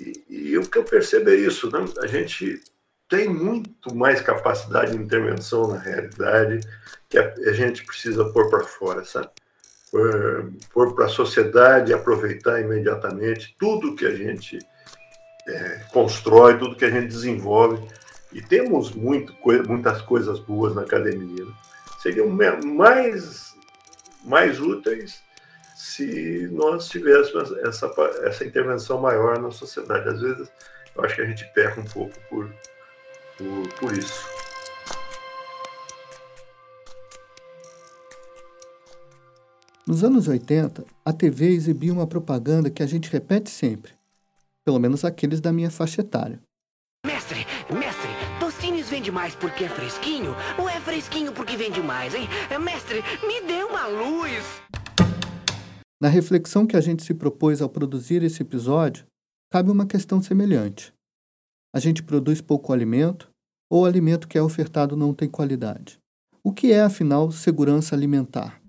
E, 0.00 0.24
e 0.28 0.58
o 0.58 0.62
que 0.62 0.78
eu 0.78 0.84
percebo 0.84 1.30
é 1.30 1.34
isso, 1.34 1.70
né? 1.70 1.84
a 2.02 2.06
gente 2.06 2.60
tem 3.08 3.28
muito 3.28 3.94
mais 3.94 4.20
capacidade 4.20 4.92
de 4.92 5.02
intervenção 5.02 5.68
na 5.68 5.78
realidade 5.78 6.66
que 7.08 7.18
a, 7.18 7.32
a 7.46 7.52
gente 7.52 7.84
precisa 7.84 8.24
pôr 8.24 8.48
para 8.50 8.64
fora, 8.64 9.04
sabe? 9.04 9.30
pôr 10.72 10.92
para 10.94 11.04
a 11.04 11.08
sociedade 11.08 11.92
aproveitar 11.92 12.60
imediatamente 12.60 13.54
tudo 13.56 13.94
que 13.94 14.04
a 14.04 14.14
gente 14.14 14.58
é, 15.46 15.84
constrói, 15.92 16.58
tudo 16.58 16.74
que 16.74 16.84
a 16.84 16.90
gente 16.90 17.08
desenvolve. 17.08 17.86
E 18.32 18.42
temos 18.42 18.90
muito, 18.90 19.32
muitas 19.68 20.02
coisas 20.02 20.40
boas 20.40 20.74
na 20.74 20.82
academia. 20.82 21.44
Né? 21.44 21.52
Seriam 22.02 22.28
mais, 22.28 23.54
mais 24.24 24.60
úteis 24.60 25.22
se 25.84 26.48
nós 26.50 26.88
tivéssemos 26.88 27.52
essa, 27.58 27.92
essa 28.22 28.44
intervenção 28.44 28.98
maior 28.98 29.38
na 29.38 29.50
sociedade. 29.50 30.08
Às 30.08 30.20
vezes, 30.20 30.50
eu 30.96 31.04
acho 31.04 31.14
que 31.14 31.20
a 31.20 31.26
gente 31.26 31.44
peca 31.52 31.78
um 31.78 31.84
pouco 31.84 32.14
por, 32.30 32.50
por, 33.36 33.68
por 33.78 33.92
isso. 33.92 34.26
Nos 39.86 40.02
anos 40.02 40.26
80, 40.26 40.86
a 41.04 41.12
TV 41.12 41.48
exibia 41.48 41.92
uma 41.92 42.06
propaganda 42.06 42.70
que 42.70 42.82
a 42.82 42.86
gente 42.86 43.10
repete 43.10 43.50
sempre, 43.50 43.92
pelo 44.64 44.78
menos 44.78 45.04
aqueles 45.04 45.38
da 45.38 45.52
minha 45.52 45.70
faixa 45.70 46.00
etária. 46.00 46.40
Mestre, 47.06 47.46
mestre, 47.70 48.08
Tostines 48.40 48.88
vende 48.88 49.12
mais 49.12 49.34
porque 49.34 49.64
é 49.64 49.68
fresquinho 49.68 50.34
ou 50.56 50.66
é 50.66 50.80
fresquinho 50.80 51.32
porque 51.32 51.58
vende 51.58 51.82
mais, 51.82 52.14
hein? 52.14 52.26
Mestre, 52.58 53.04
me 53.26 53.42
dê 53.42 53.62
uma 53.62 53.86
luz! 53.86 54.42
Na 56.00 56.08
reflexão 56.08 56.66
que 56.66 56.76
a 56.76 56.80
gente 56.80 57.02
se 57.02 57.14
propôs 57.14 57.62
ao 57.62 57.68
produzir 57.68 58.22
esse 58.22 58.42
episódio, 58.42 59.06
cabe 59.50 59.70
uma 59.70 59.86
questão 59.86 60.20
semelhante. 60.20 60.92
A 61.74 61.78
gente 61.78 62.02
produz 62.02 62.40
pouco 62.40 62.72
alimento 62.72 63.30
ou 63.70 63.82
o 63.82 63.86
alimento 63.86 64.28
que 64.28 64.38
é 64.38 64.42
ofertado 64.42 64.96
não 64.96 65.14
tem 65.14 65.28
qualidade? 65.28 65.98
O 66.42 66.52
que 66.52 66.72
é, 66.72 66.82
afinal, 66.82 67.30
segurança 67.32 67.94
alimentar? 67.94 68.60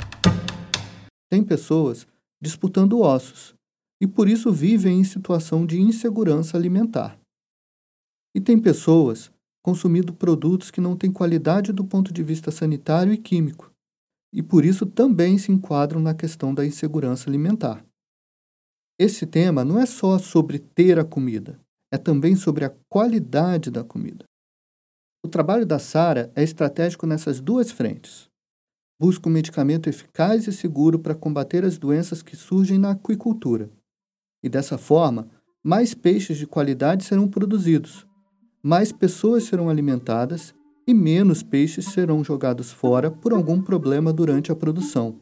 Tem 1.30 1.44
pessoas 1.44 2.08
disputando 2.42 3.00
ossos 3.00 3.54
e 4.02 4.08
por 4.08 4.30
isso 4.30 4.52
vivem 4.52 5.00
em 5.00 5.04
situação 5.04 5.66
de 5.66 5.80
insegurança 5.80 6.58
alimentar. 6.58 7.20
E 8.36 8.40
tem 8.40 8.60
pessoas 8.60 9.32
consumindo 9.64 10.14
produtos 10.14 10.70
que 10.70 10.80
não 10.80 10.96
têm 10.96 11.12
qualidade 11.12 11.74
do 11.74 11.84
ponto 11.84 12.14
de 12.14 12.22
vista 12.22 12.52
sanitário 12.52 13.12
e 13.12 13.18
químico, 13.18 13.72
e 14.36 14.44
por 14.44 14.66
isso 14.66 14.86
também 14.86 15.38
se 15.38 15.52
enquadram 15.52 16.00
na 16.00 16.14
questão 16.14 16.54
da 16.54 16.66
insegurança 16.66 17.30
alimentar. 17.30 17.84
Esse 19.00 19.26
tema 19.26 19.64
não 19.64 19.80
é 19.80 19.86
só 19.86 20.20
sobre 20.20 20.60
ter 20.60 21.00
a 21.00 21.06
comida, 21.06 21.60
é 21.92 21.98
também 21.98 22.36
sobre 22.36 22.66
a 22.66 22.76
qualidade 22.90 23.72
da 23.72 23.84
comida. 23.84 24.26
O 25.24 25.28
trabalho 25.28 25.66
da 25.66 25.80
Sara 25.80 26.32
é 26.36 26.44
estratégico 26.44 27.08
nessas 27.08 27.40
duas 27.40 27.72
frentes 27.72 28.30
busca 29.00 29.28
um 29.28 29.32
medicamento 29.32 29.88
eficaz 29.90 30.48
e 30.48 30.52
seguro 30.52 30.98
para 30.98 31.16
combater 31.16 31.66
as 31.66 31.78
doenças 31.78 32.22
que 32.22 32.36
surgem 32.36 32.78
na 32.78 32.92
aquicultura. 32.92 33.70
E 34.42 34.50
dessa 34.50 34.78
forma, 34.78 35.28
mais 35.64 35.94
peixes 35.94 36.38
de 36.38 36.48
qualidade 36.48 37.04
serão 37.04 37.28
produzidos, 37.28 38.06
mais 38.64 38.92
pessoas 38.92 39.44
serão 39.44 39.70
alimentadas 39.70 40.54
e 40.88 40.94
menos 40.94 41.42
peixes 41.42 41.86
serão 41.86 42.24
jogados 42.24 42.72
fora 42.72 43.10
por 43.10 43.34
algum 43.34 43.62
problema 43.62 44.14
durante 44.14 44.52
a 44.52 44.56
produção. 44.56 45.16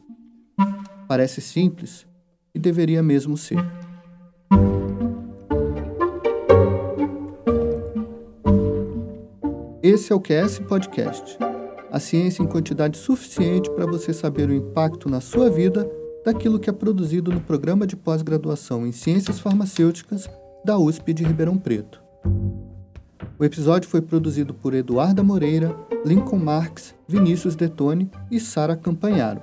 Parece 1.08 1.40
simples 1.40 2.06
e 2.54 2.58
deveria 2.58 3.02
mesmo 3.02 3.36
ser. 3.36 3.58
Esse 9.82 10.12
é 10.12 10.16
o 10.16 10.20
QS 10.20 10.60
Podcast. 10.60 11.38
A 11.90 12.00
ciência 12.00 12.42
em 12.42 12.46
quantidade 12.46 12.96
suficiente 12.96 13.70
para 13.70 13.86
você 13.86 14.12
saber 14.12 14.48
o 14.48 14.54
impacto 14.54 15.08
na 15.08 15.20
sua 15.20 15.50
vida 15.50 15.88
daquilo 16.24 16.58
que 16.58 16.70
é 16.70 16.72
produzido 16.72 17.30
no 17.30 17.40
programa 17.40 17.86
de 17.86 17.94
pós-graduação 17.94 18.86
em 18.86 18.92
Ciências 18.92 19.38
Farmacêuticas 19.38 20.28
da 20.64 20.78
USP 20.78 21.12
de 21.12 21.22
Ribeirão 21.22 21.58
Preto. 21.58 22.03
O 23.44 23.46
episódio 23.46 23.90
foi 23.90 24.00
produzido 24.00 24.54
por 24.54 24.72
Eduarda 24.72 25.22
Moreira, 25.22 25.76
Lincoln 26.02 26.38
Marx, 26.38 26.94
Vinícius 27.06 27.54
Detone 27.54 28.10
e 28.30 28.40
Sara 28.40 28.74
Campanharo. 28.74 29.42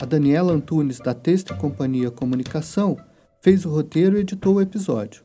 A 0.00 0.04
Daniela 0.04 0.52
Antunes, 0.52 1.00
da 1.00 1.12
Texto 1.12 1.52
e 1.52 1.56
Companhia 1.56 2.12
Comunicação, 2.12 2.96
fez 3.40 3.66
o 3.66 3.70
roteiro 3.70 4.16
e 4.16 4.20
editou 4.20 4.54
o 4.54 4.60
episódio. 4.60 5.24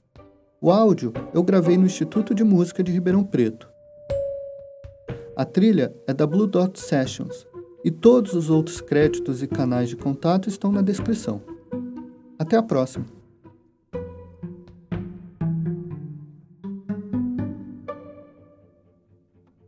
O 0.60 0.71
áudio 0.71 1.13
eu 1.36 1.43
gravei 1.43 1.78
no 1.78 1.86
Instituto 1.86 2.34
de 2.34 2.43
Música 2.43 2.82
de 2.82 2.91
Ribeirão 2.91 3.24
Preto. 3.24 3.69
A 5.36 5.45
trilha 5.45 5.93
é 6.08 6.15
da 6.15 6.26
Blue 6.26 6.47
Dot 6.47 6.80
Sessions 6.80 7.45
e 7.86 7.91
todos 7.91 8.34
os 8.34 8.50
outros 8.50 8.82
créditos 8.82 9.43
e 9.43 9.47
canais 9.47 9.88
de 9.88 9.95
contato 9.95 10.50
estão 10.50 10.71
na 10.71 10.82
descrição. 10.82 11.39
Até 12.39 12.58
a 12.58 12.63
próxima! 12.63 13.21